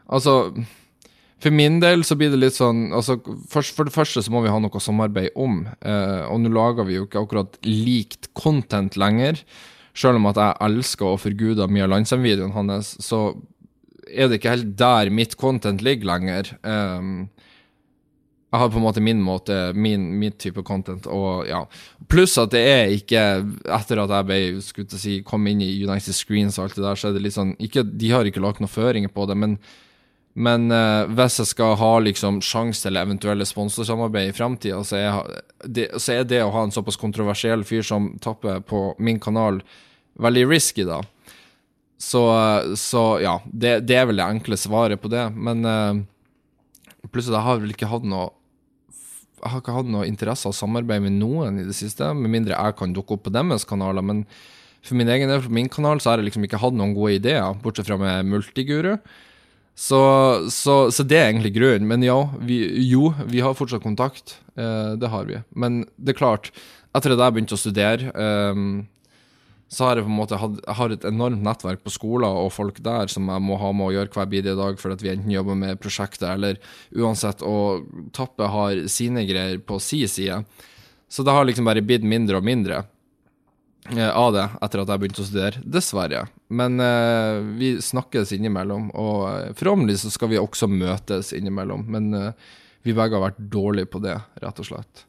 [0.10, 0.52] Altså
[1.40, 3.16] for min del så blir det litt sånn altså,
[3.48, 5.62] for, for, det første så må vi ha noe samarbeid om.
[5.80, 9.40] Eh, og nå lager vi jo ikke akkurat likt content lenger.
[9.96, 13.32] Selv om at jeg elsker og forguder mye av Landsheim-videoen hans, så
[14.10, 16.52] er det ikke helt der mitt content ligger lenger.
[16.64, 17.30] Um,
[18.50, 21.62] jeg har på en måte min måte, min, min type content, og ja.
[22.10, 23.22] Pluss at det er ikke
[23.78, 26.98] Etter at jeg ble, skulle si, kom inn i United Screens og alt det der,
[26.98, 29.60] så er det litt sånn ikke, De har ikke lagt noen føringer på det, men
[30.40, 35.02] men uh, hvis jeg skal ha liksom sjanse til eventuelle sponsorsamarbeid i framtida, så,
[35.98, 39.60] så, er det å ha en såpass kontroversiell fyr som tapper på min kanal,
[40.20, 41.02] veldig risky, da.
[42.00, 42.24] Så,
[42.80, 45.26] så ja, det, det, er vel det enkle svaret på det.
[45.36, 46.00] Men uh,
[47.12, 48.30] plutselig jeg har vel ikke hatt noe
[49.40, 52.56] Jeg har ikke hatt noe interesse av samarbeid med noen i det siste, med mindre
[52.56, 54.04] jeg kan dukke opp på deres kanaler.
[54.04, 54.24] Men
[54.80, 57.18] for min egen del, for min kanal, så har jeg liksom ikke hatt noen gode
[57.20, 58.96] ideer, bortsett fra med Multiguru.
[59.80, 60.00] Så,
[60.52, 61.88] så, så, det er egentlig grunnen.
[61.88, 62.60] Men ja, vi,
[62.90, 64.36] jo, vi har fortsatt kontakt.
[64.60, 65.40] Eh, det har vi.
[65.56, 66.50] Men det er klart,
[66.92, 68.60] etter at jeg begynte å studere, eh,
[69.72, 72.82] så har jeg på en måte hatt, har et enormt nettverk på skoler og folk
[72.84, 75.32] der som jeg må ha med å gjøre hver bidige dag for at vi enten
[75.32, 76.60] jobber med prosjektet eller
[76.92, 77.46] uansett.
[77.46, 80.42] Og Tappe har sine greier på si side.
[81.08, 82.84] Så det har liksom bare blitt mindre og mindre
[83.98, 85.62] av det etter at jeg begynte å studere.
[85.64, 86.24] Dessverre.
[86.54, 91.86] Men eh, vi snakkes innimellom, og eh, forhåpentligvis skal vi også møtes innimellom.
[91.90, 92.50] Men eh,
[92.86, 95.06] vi begge har vært dårlige på det, rett og slett.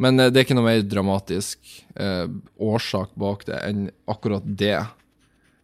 [0.00, 1.58] Men eh, det er ikke noe mer dramatisk
[1.96, 2.26] eh,
[2.60, 4.78] årsak bak det enn akkurat det.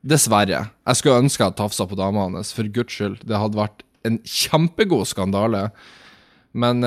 [0.06, 0.66] Dessverre.
[0.86, 3.22] Jeg skulle ønske jeg hadde tafsa på dama hans, for guds skyld.
[3.26, 5.68] Det hadde vært en kjempegod skandale.
[6.56, 6.82] Men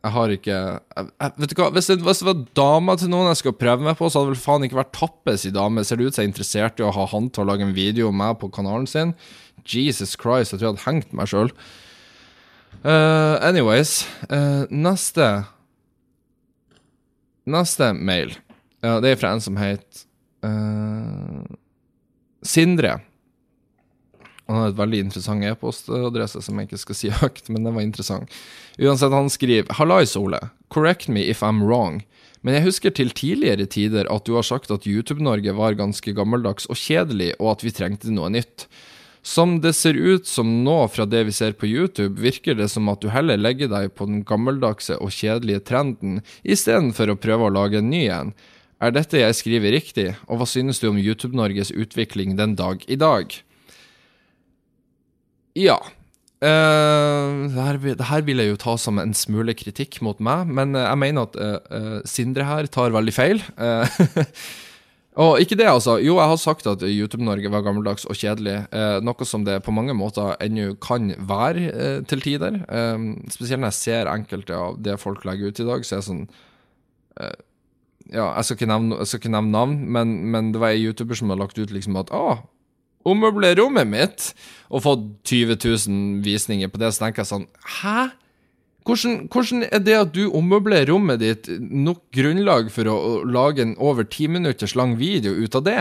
[0.00, 3.28] jeg har ikke jeg, Vet du hva, hvis det, hvis det, var dama til noen
[3.28, 5.84] jeg skal prøve meg på, så hadde vel faen ikke vært Tappes i dame.
[5.84, 7.76] Ser det ut som jeg er interessert i å ha han til å lage en
[7.76, 9.12] video om meg på kanalen sin?
[9.68, 11.52] Jesus Christ, jeg tror jeg hadde hengt meg sjøl.
[12.80, 15.26] Uh, eh, anyways, uh, neste
[17.50, 18.32] Neste mail.
[18.84, 20.04] Uh, det er fra en som heter
[20.46, 21.56] eh,
[22.46, 22.98] Sindre.
[24.50, 27.86] Han har et veldig interessant e-postadresse som jeg ikke skal si høyt, men den var
[27.86, 28.32] interessant.
[28.82, 30.40] Uansett, han skriver Hallais, Ole.
[30.74, 32.00] Correct me if I'm wrong.
[32.42, 36.66] Men jeg husker til tidligere tider at du har sagt at YouTube-Norge var ganske gammeldags
[36.66, 38.66] og kjedelig, og at vi trengte noe nytt.
[39.22, 42.88] Som det ser ut som nå fra det vi ser på YouTube, virker det som
[42.88, 47.54] at du heller legger deg på den gammeldagse og kjedelige trenden, istedenfor å prøve å
[47.54, 48.32] lage en ny en.
[48.80, 52.96] Er dette jeg skriver riktig, og hva synes du om YouTube-Norges utvikling den dag i
[52.96, 53.36] dag?
[55.58, 55.78] Ja.
[56.40, 60.48] Uh, det, her, det, her, vil jeg jo ta som en smule kritikk mot meg,
[60.48, 63.42] men uh, jeg mener at uh, Sindre her tar veldig feil.
[65.20, 65.98] og ikke det, altså.
[66.00, 68.56] Jo, jeg har sagt at YouTube-Norge var gammeldags og kjedelig,
[69.04, 72.56] noe som det på mange måter ennå kan være til tider.
[73.28, 76.08] spesielt når jeg ser enkelte av det folk legger ut i dag, så er jeg
[76.08, 76.24] sånn
[78.14, 81.18] Ja, jeg skal ikke nevne, skal ikke nevne navn, men, men, det var ei YouTuber
[81.18, 82.38] som har lagt ut liksom at å,
[83.08, 84.30] ommøble rommet mitt
[84.70, 87.46] og fått 20 000 visninger på det, så tenker jeg sånn
[87.80, 88.10] Hæ?
[88.86, 93.62] Hvordan, hvordan, er det at du ommøbler rommet ditt nok grunnlag for å, å lage
[93.62, 95.80] en over ti minutters lang video ut av det?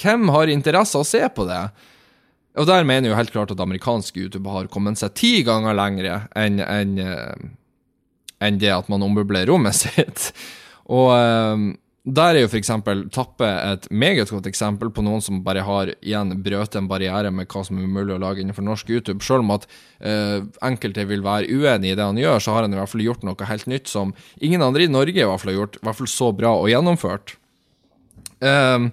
[0.00, 1.62] Hvem har interesse av å se på det?
[2.58, 5.78] Og der mener jeg jo helt klart at amerikansk YouTube har kommet seg ti ganger
[5.78, 7.54] lengre enn en, en,
[8.42, 10.30] en det at man ommøblerer rommet sitt.
[10.90, 11.70] Og um,
[12.04, 12.68] der er jo f.eks.
[13.14, 17.48] Tappe et meget godt eksempel på noen som bare har igjen brøt en barriere med
[17.48, 19.24] hva som er umulig å lage innenfor norsk YouTube.
[19.24, 19.64] Selv om at
[20.04, 23.06] uh, enkelte vil være uenig i det han gjør, så har han i hvert fall
[23.06, 25.88] gjort noe helt nytt som ingen andre i Norge i hvert fall har gjort, i
[25.88, 27.38] hvert fall så bra og gjennomført.
[28.44, 28.92] Uh,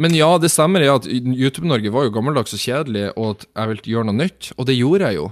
[0.00, 3.92] men ja, det stemmer at YouTube-Norge var jo gammeldags og kjedelig, og at jeg ville
[3.92, 5.28] gjøre noe nytt, og det gjorde jeg jo.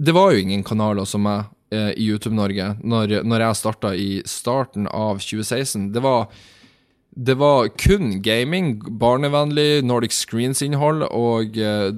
[0.00, 4.10] Det var jo ingen kanaler som meg eh, i YouTube-Norge når, når, jeg starta i
[4.28, 5.90] starten av 2016.
[5.94, 6.28] Det var,
[7.10, 11.90] det var kun gaming, barnevennlig Nordic Screens-innhold, og uh,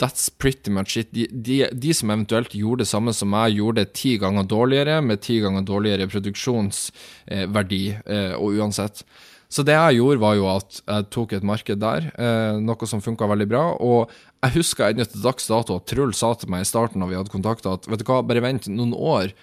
[0.00, 1.12] that's pretty much it.
[1.14, 5.00] De, de, de, som eventuelt gjorde det samme som meg, gjorde det ti ganger dårligere,
[5.04, 9.06] med ti ganger dårligere produksjonsverdi, eh, uh, og uansett.
[9.48, 13.02] Så det jeg gjorde, var jo at jeg tok et marked der, eh, noe som
[13.02, 13.62] funka veldig bra.
[13.78, 14.10] Og
[14.46, 17.18] jeg husker ennå til dags dato at Truls sa til meg i starten når vi
[17.18, 19.34] hadde kontakt, at vet du hva, bare vent noen år,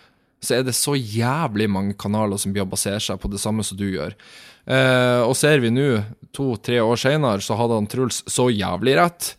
[0.44, 3.64] så er det så jævlig mange kanaler som blir å basere seg på det samme
[3.64, 4.16] som du gjør.
[4.66, 5.88] Eh, og ser vi nå,
[6.36, 9.34] to-tre år seinere, så hadde han Truls så jævlig rett.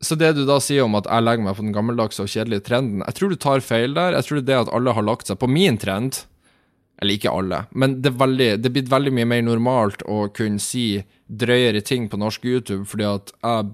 [0.00, 2.64] Så det du da sier om at jeg legger meg på den gammeldagse og kjedelige
[2.70, 4.16] trenden, jeg tror du tar feil der.
[4.16, 6.22] Jeg tror det er det at alle har lagt seg på min trend
[7.00, 10.26] eller ikke alle, men det er, veldig, det er blitt veldig mye mer normalt å
[10.36, 11.00] kunne si
[11.32, 13.70] drøyere ting på norsk YouTube fordi at jeg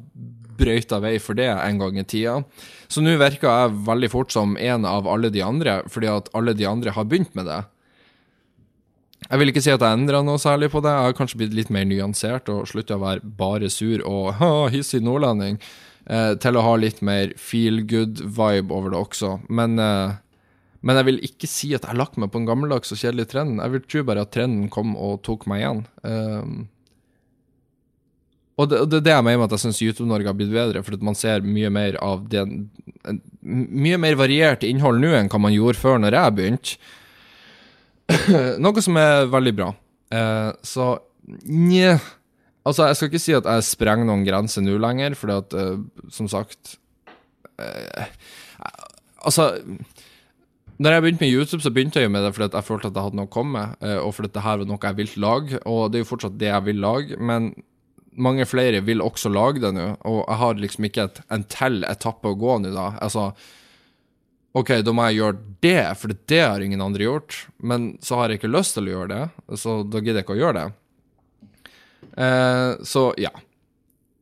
[0.59, 2.41] brøyta vei for det en gang i tida.
[2.89, 6.55] Så nå virker jeg veldig fort som en av alle de andre, fordi at alle
[6.57, 7.63] de andre har begynt med det.
[9.27, 10.93] Jeg vil ikke si at jeg endra noe særlig på det.
[10.93, 14.37] Jeg har kanskje blitt litt mer nyansert og slutta å være bare sur og
[14.75, 15.59] hissig nordlending,
[16.07, 19.33] eh, til å ha litt mer feel good-vibe over det også.
[19.49, 20.23] Men eh,
[20.87, 23.31] men jeg vil ikke si at jeg har lagt meg på en gammeldags og kjedelig
[23.33, 23.59] trend.
[23.59, 25.81] Jeg vil tro bare at trenden kom og tok meg igjen.
[26.07, 26.53] Um,
[28.57, 31.05] og det, det, er det mener med at jeg syns YouTube-Norge har blitt bedre, fordi
[31.05, 32.47] man ser mye mer av det
[33.47, 36.79] Mye mer variert innhold nå enn hva man gjorde før når jeg begynte.
[38.65, 39.69] Noe som er veldig bra.
[40.15, 40.95] Eh, så
[41.47, 41.99] nje
[42.67, 46.09] Altså, jeg skal ikke si at jeg sprenger noen grenser nå lenger, fordi at, eh,
[46.11, 46.73] som sagt
[47.63, 48.09] eh,
[49.23, 49.53] Altså
[50.77, 52.99] når jeg begynte med YouTube, så begynte jeg jo med det fordi jeg følte at
[52.99, 55.23] jeg hadde noe å komme med, eh, og fordi det her var noe jeg ville
[55.25, 57.49] lage, og det er jo fortsatt det jeg vil lage, men
[58.17, 61.85] mange flere vil også lage det nå, og jeg har liksom ikke et, en til
[61.89, 62.89] etappe å gå nå, da.
[63.05, 63.31] Altså,
[64.57, 68.33] OK, da må jeg gjøre det, for det har ingen andre gjort, men så har
[68.33, 70.69] jeg ikke lyst til å gjøre det, så da gidder jeg ikke å gjøre det.
[72.17, 73.35] Eh, så ja.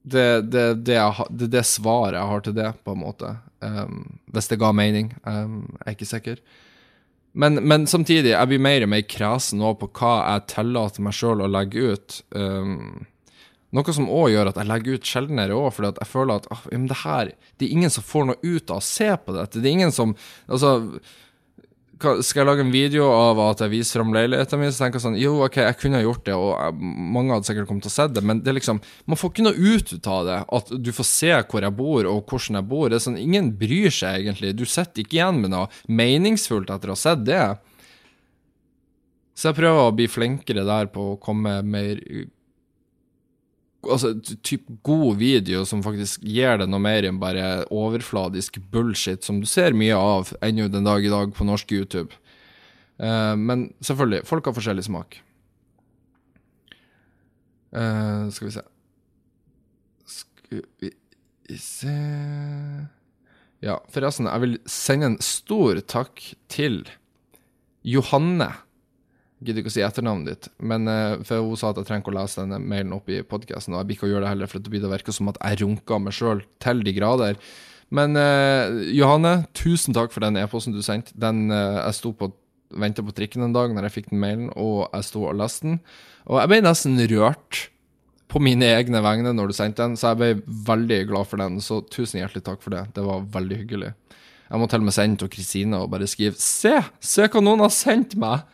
[0.03, 3.31] Det, det, det, jeg, det, det svaret jeg har til det, på en måte.
[3.65, 5.15] Um, hvis det ga mening.
[5.25, 6.43] Um, jeg er ikke sikker.
[7.33, 11.17] Men, men, samtidig, jeg blir mer og mer kresen nå på hva jeg tillater meg
[11.17, 12.19] sjøl å legge ut.
[12.37, 13.07] Um,
[13.75, 16.65] noe som òg gjør at jeg legger ut sjeldnere òg, fordi jeg føler at ah,
[16.71, 19.61] det her Det er ingen som får noe ut av å se på dette.
[19.61, 20.17] Det er ingen som
[20.47, 20.75] Altså
[21.95, 25.05] skal jeg lage en video av at jeg viser fram leiligheten min, så tenker jeg
[25.05, 28.07] sånn Jo, OK, jeg kunne gjort det, og mange hadde sikkert kommet til å se
[28.11, 30.39] det, men det er liksom Man får ikke noe ut av det.
[30.59, 32.89] At du får se hvor jeg bor, og hvordan jeg bor.
[32.91, 34.55] Det er sånn, Ingen bryr seg egentlig.
[34.59, 37.45] Du sitter ikke igjen med noe meningsfullt etter å ha sett det.
[39.35, 42.03] Så jeg prøver å bli flinkere der på å komme mer
[43.91, 44.13] altså,
[44.47, 49.49] typ god video som faktisk gir deg noe mer enn bare overfladisk bullshit som du
[49.51, 52.15] ser mye av ennå den dag i dag på norsk YouTube.
[53.01, 55.19] Uh, men selvfølgelig, folk har forskjellig smak.
[57.75, 58.63] Uh, skal vi se
[60.07, 61.95] Skal vi se
[63.65, 66.23] Ja, forresten, jeg vil sende en stor takk
[66.53, 66.85] til
[67.83, 68.53] Johanne
[69.45, 72.15] gidder ikke å si etternavnet ditt, men uh, for hun sa at jeg trenger ikke
[72.15, 74.51] å lese denne mailen opp i podkasten, og jeg blir ikke å gjøre det heller,
[74.51, 77.39] for det blir det virker som at jeg runker meg sjøl til de grader.
[77.95, 81.15] Men uh, Johanne, tusen takk for den e-posten du sendte.
[81.21, 82.33] Den uh, Jeg sto på
[82.75, 85.69] venta på trikken en dag når jeg fikk den mailen, og jeg sto og leste
[85.69, 85.79] den.
[86.27, 87.67] Og jeg ble nesten rørt
[88.33, 91.61] på mine egne vegne når du sendte den, så jeg ble veldig glad for den.
[91.63, 92.87] Så tusen hjertelig takk for det.
[92.97, 93.93] Det var veldig hyggelig.
[94.49, 96.77] Jeg må til og med sende til Kristine og bare skrive 'Se!
[97.01, 98.45] Se hva noen har sendt meg!'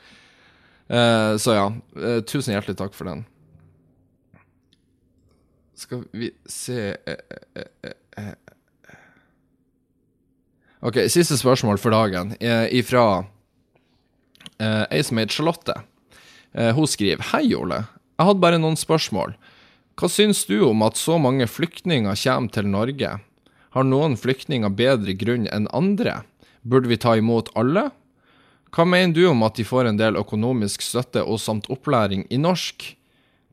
[0.90, 1.66] Uh, så ja,
[2.02, 3.22] uh, tusen hjertelig takk for den.
[5.78, 8.32] Skal vi se uh,
[10.80, 13.22] OK, siste spørsmål for dagen ifra
[14.60, 15.74] ei som heter Charlotte.
[16.76, 17.82] hun skriver Hei, Ole.
[18.16, 19.34] Jeg hadde bare noen spørsmål.
[20.00, 23.10] Hva syns du om at så mange flyktninger kommer til Norge?
[23.76, 26.22] Har noen flyktninger bedre grunn enn andre?
[26.64, 27.90] Burde vi ta imot alle,
[28.70, 32.38] hva mener du om at de får en del økonomisk støtte og samt opplæring i
[32.38, 32.92] norsk?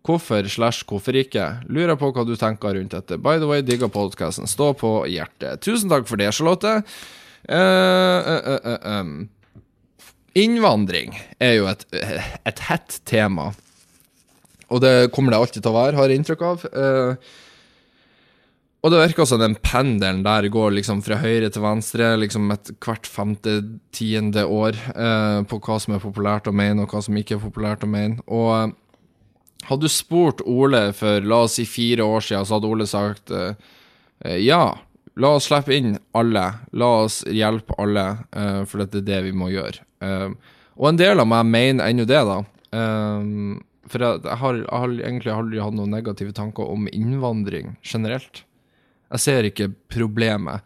[0.07, 1.45] Hvorfor slash hvorfor ikke?
[1.68, 3.18] Lurer på hva du tenker rundt dette.
[3.20, 4.47] By the way, digger podkasten.
[4.47, 5.59] Stå på hjertet.
[5.65, 6.78] Tusen takk for det, Charlotte.
[7.49, 9.11] Uh, uh, uh.
[10.38, 13.49] Innvandring er jo et, et hett tema.
[14.72, 16.65] Og det kommer det alltid til å være, har jeg inntrykk av.
[16.72, 17.38] Uh,
[18.88, 22.69] og det virker som den pendelen der går liksom fra høyre til venstre liksom et
[22.79, 27.35] hvert femte-tiende år eh, på hva som er populært å mene, og hva som ikke
[27.35, 28.23] er populært å mene.
[28.31, 28.71] Og eh,
[29.67, 33.35] hadde du spurt Ole for la oss si fire år siden, så hadde Ole sagt
[33.35, 33.59] eh,
[34.23, 34.61] eh, ja,
[35.19, 36.47] la oss slippe inn alle.
[36.71, 39.83] La oss hjelpe alle, eh, for det er det vi må gjøre.
[39.99, 40.29] Eh,
[40.79, 42.39] og en del av meg mener ennå det, da.
[43.91, 48.45] for jeg, jeg, har, jeg har egentlig aldri hatt noen negative tanker om innvandring generelt.
[49.13, 50.65] Jeg ser ikke problemet.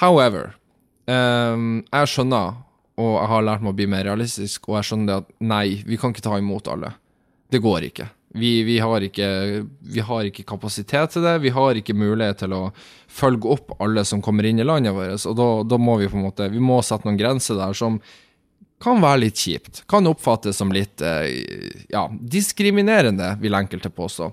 [0.00, 0.54] However,
[1.06, 2.56] um, jeg skjønner,
[3.02, 5.98] og jeg har lært meg å bli mer realistisk, og jeg skjønner at nei, vi
[6.00, 6.94] kan ikke ta imot alle.
[7.52, 8.08] Det går ikke.
[8.34, 9.28] Vi, vi, har ikke.
[9.80, 11.34] vi, har ikke kapasitet til det.
[11.44, 12.62] Vi har ikke mulighet til å
[13.12, 15.26] følge opp alle som kommer inn i landet vårt.
[15.28, 18.00] Og da, da må vi på en måte Vi må sette noen grenser der som
[18.82, 19.82] kan være litt kjipt.
[19.90, 21.28] Kan oppfattes som litt eh,
[21.92, 24.32] ja, diskriminerende, vil enkelte påstå.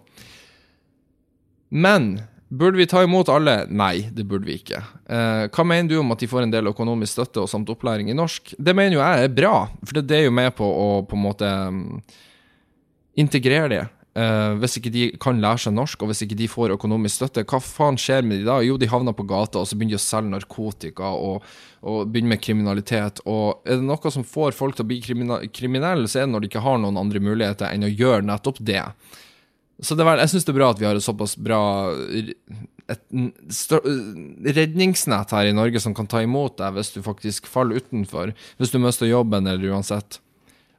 [1.70, 2.16] Men
[2.50, 3.68] Burde vi ta imot alle?
[3.70, 4.82] Nei, det burde vi ikke.
[5.06, 8.10] Eh, hva mener du om at de får en del økonomisk støtte og samt opplæring
[8.10, 8.56] i norsk?
[8.58, 9.54] Det mener jo jeg er bra,
[9.86, 11.84] for det er jo med på å på en måte um,
[13.22, 13.84] integrere det.
[14.18, 17.46] Eh, hvis ikke de kan lære seg norsk, og hvis ikke de får økonomisk støtte,
[17.46, 18.58] hva faen skjer med de da?
[18.66, 21.46] Jo, de havner på gata, og så begynner de å selge narkotika og,
[21.86, 23.22] og begynner med kriminalitet.
[23.30, 26.48] Og er det noe som får folk til å bli kriminelle, så er det når
[26.48, 28.88] de ikke har noen andre muligheter enn å gjøre nettopp det.
[29.82, 31.60] Så var, jeg syns det er bra at vi har et såpass bra
[32.90, 38.34] et redningsnett her i Norge som kan ta imot deg hvis du faktisk faller utenfor,
[38.58, 40.20] hvis du mister jobben eller uansett.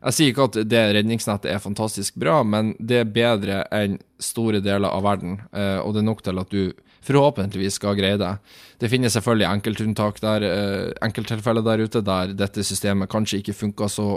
[0.00, 4.62] Jeg sier ikke at det redningsnettet er fantastisk bra, men det er bedre enn store
[4.64, 6.72] deler av verden, eh, og det er nok til at du
[7.04, 8.32] forhåpentligvis skal greie det.
[8.80, 13.88] Det finnes selvfølgelig enkeltunntak der, eh, enkelttilfeller der ute der dette systemet kanskje ikke funka
[13.92, 14.08] så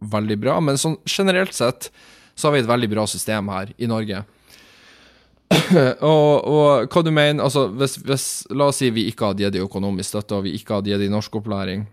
[0.00, 1.90] veldig bra, men sånn generelt sett
[2.40, 4.24] så har vi et veldig bra system her i Norge.
[6.06, 9.56] og, og, hva du mener altså, hvis, hvis, La oss si vi ikke hadde gitt
[9.56, 11.88] dem økonomisk støtte, og vi ikke hadde gitt dem norskopplæring.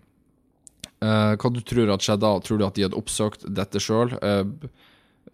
[0.98, 2.30] Uh, hva du tror hadde skjedd da?
[2.42, 4.14] Tror du at de hadde oppsøkt dette sjøl?
[4.22, 4.70] Uh,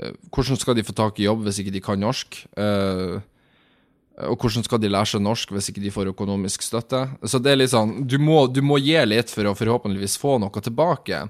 [0.01, 2.43] uh, hvordan skal de få tak i jobb hvis ikke de kan norsk?
[4.15, 7.01] og hvordan skal de lære seg norsk hvis ikke de får økonomisk støtte?
[7.27, 10.37] Så det er litt sånn, du må, du må gi litt for å forhåpentligvis få
[10.39, 11.25] noe tilbake.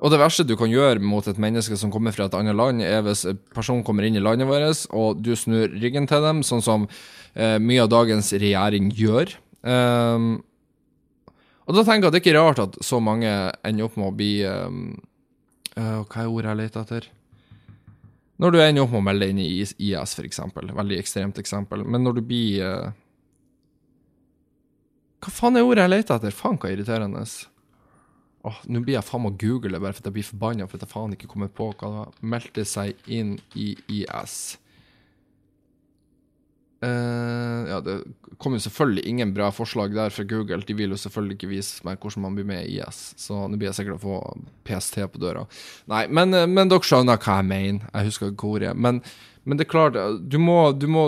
[0.00, 2.80] Og det verste du kan gjøre mot et menneske som kommer fra et annet land,
[2.80, 6.40] er hvis en person kommer inn i landet vårt, og du snur ryggen til dem,
[6.46, 6.86] sånn som
[7.34, 9.34] eh, mye av dagens regjering gjør.
[9.60, 10.38] Um,
[11.68, 13.28] og da tenker jeg at det er ikke rart at så mange
[13.66, 14.94] ender opp med å bli um,
[15.76, 17.10] uh, Hva er ordet jeg leter etter?
[18.40, 19.76] Når du ender opp med å melde inn i IS,
[20.24, 20.72] eksempel.
[20.72, 21.84] Veldig ekstremt eksempel.
[21.84, 22.90] Men når du blir uh,
[25.20, 26.34] Hva faen er ordet jeg leter etter?
[26.34, 27.26] Faen, hva irriterende.
[28.48, 30.80] Åh, Nå blir jeg faen meg å google bare for at jeg blir forbanna for
[30.80, 32.18] at jeg faen ikke kommer på hva det var.
[32.34, 34.36] Meldte seg inn i IS.
[36.80, 37.94] Uh, ja, det
[38.40, 40.62] kom jo selvfølgelig ingen bra forslag der fra Google.
[40.64, 43.60] De vil jo selvfølgelig ikke vise meg hvordan man blir med i IS, så nå
[43.60, 44.20] blir jeg sikkert å få
[44.64, 45.44] PST på døra.
[45.92, 47.90] Nei, men, eh, men dere skjønner hva jeg mener.
[47.92, 48.72] Jeg husker ikke ordet.
[48.72, 49.02] Men,
[49.44, 51.04] men det er klart, du må, du må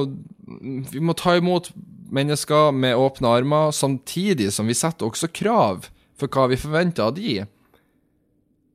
[0.93, 1.70] Vi må ta imot
[2.12, 5.87] mennesker med åpne armer, samtidig som vi setter også krav
[6.23, 7.43] for hva vi forventer av de.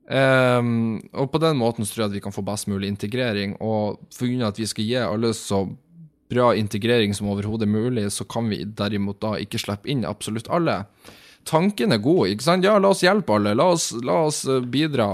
[0.08, 3.58] Um, og på den måten så tror jeg at vi kan få best mulig integrering.
[3.64, 5.66] Og grunn at vi skal gi alle så
[6.28, 10.84] bra integrering som overhodet mulig, så kan vi derimot da ikke slippe inn absolutt alle.
[11.48, 12.68] Tanken er god, ikke sant?
[12.68, 13.56] Ja, la oss hjelpe alle.
[13.56, 15.14] La oss, la oss eh, bidra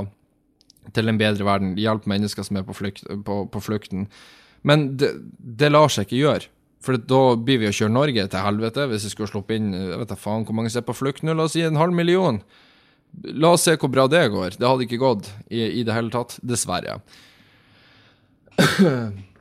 [0.93, 1.75] til en bedre verden.
[1.79, 4.07] Hjelpe mennesker som er på, flykt, på, på flukten.
[4.65, 6.49] Men det, det, lar seg ikke gjøre.
[6.83, 9.99] For da blir vi å kjøre Norge til helvete hvis vi skulle sluppe inn jeg
[10.01, 11.95] vet da faen hvor mange som er på flukt nå, la oss si en halv
[11.95, 12.41] million.
[13.39, 14.57] La oss se hvor bra det går.
[14.57, 16.35] Det hadde ikke gått i, i det hele tatt.
[16.43, 16.99] Dessverre.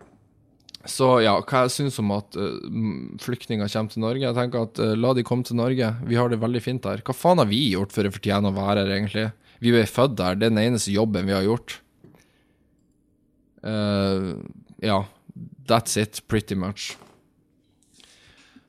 [0.83, 2.59] Så ja, hva jeg syns om at uh,
[3.23, 4.25] flyktninger kommer til Norge?
[4.25, 5.93] Jeg tenker at uh, La de komme til Norge.
[6.09, 7.05] Vi har det veldig fint her.
[7.07, 9.29] Hva faen har vi gjort for å fortjene å være her, egentlig?
[9.63, 10.39] Vi er født der.
[10.39, 11.79] Det er den eneste jobben vi har gjort.
[13.63, 14.43] Uh,
[14.83, 15.05] ja.
[15.71, 16.97] That's it, pretty much.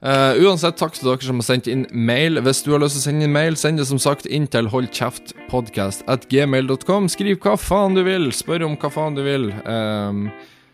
[0.03, 2.35] Uh, uansett, takk til dere som har sendt inn mail.
[2.43, 4.67] Hvis du har lyst til å sende inn mail, send det som sagt inn til
[4.73, 7.03] holdkjeftpodkast.gmail.com.
[7.13, 9.45] Skriv hva faen du vil, spør om hva faen du vil.
[9.63, 10.27] Um,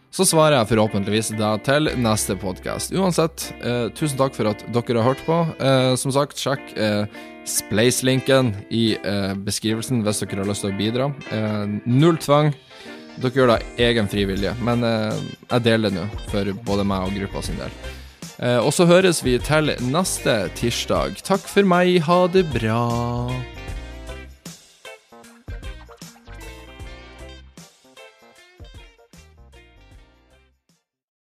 [0.10, 2.90] så svarer jeg forhåpentligvis deg til neste podkast.
[2.98, 5.38] Uansett, eh, tusen takk for at dere har hørt på.
[5.62, 7.06] Eh, som sagt, sjekk eh,
[7.46, 11.12] Spleis-linken i eh, beskrivelsen hvis dere har lyst til å bidra.
[11.30, 12.54] Eh, null tvang.
[13.22, 17.44] Dere gjør det egen frivillige, men jeg deler det nå for både meg og gruppa
[17.44, 17.74] sin del.
[18.40, 21.20] Og så høres vi til neste tirsdag.
[21.28, 22.86] Takk for meg, ha det bra.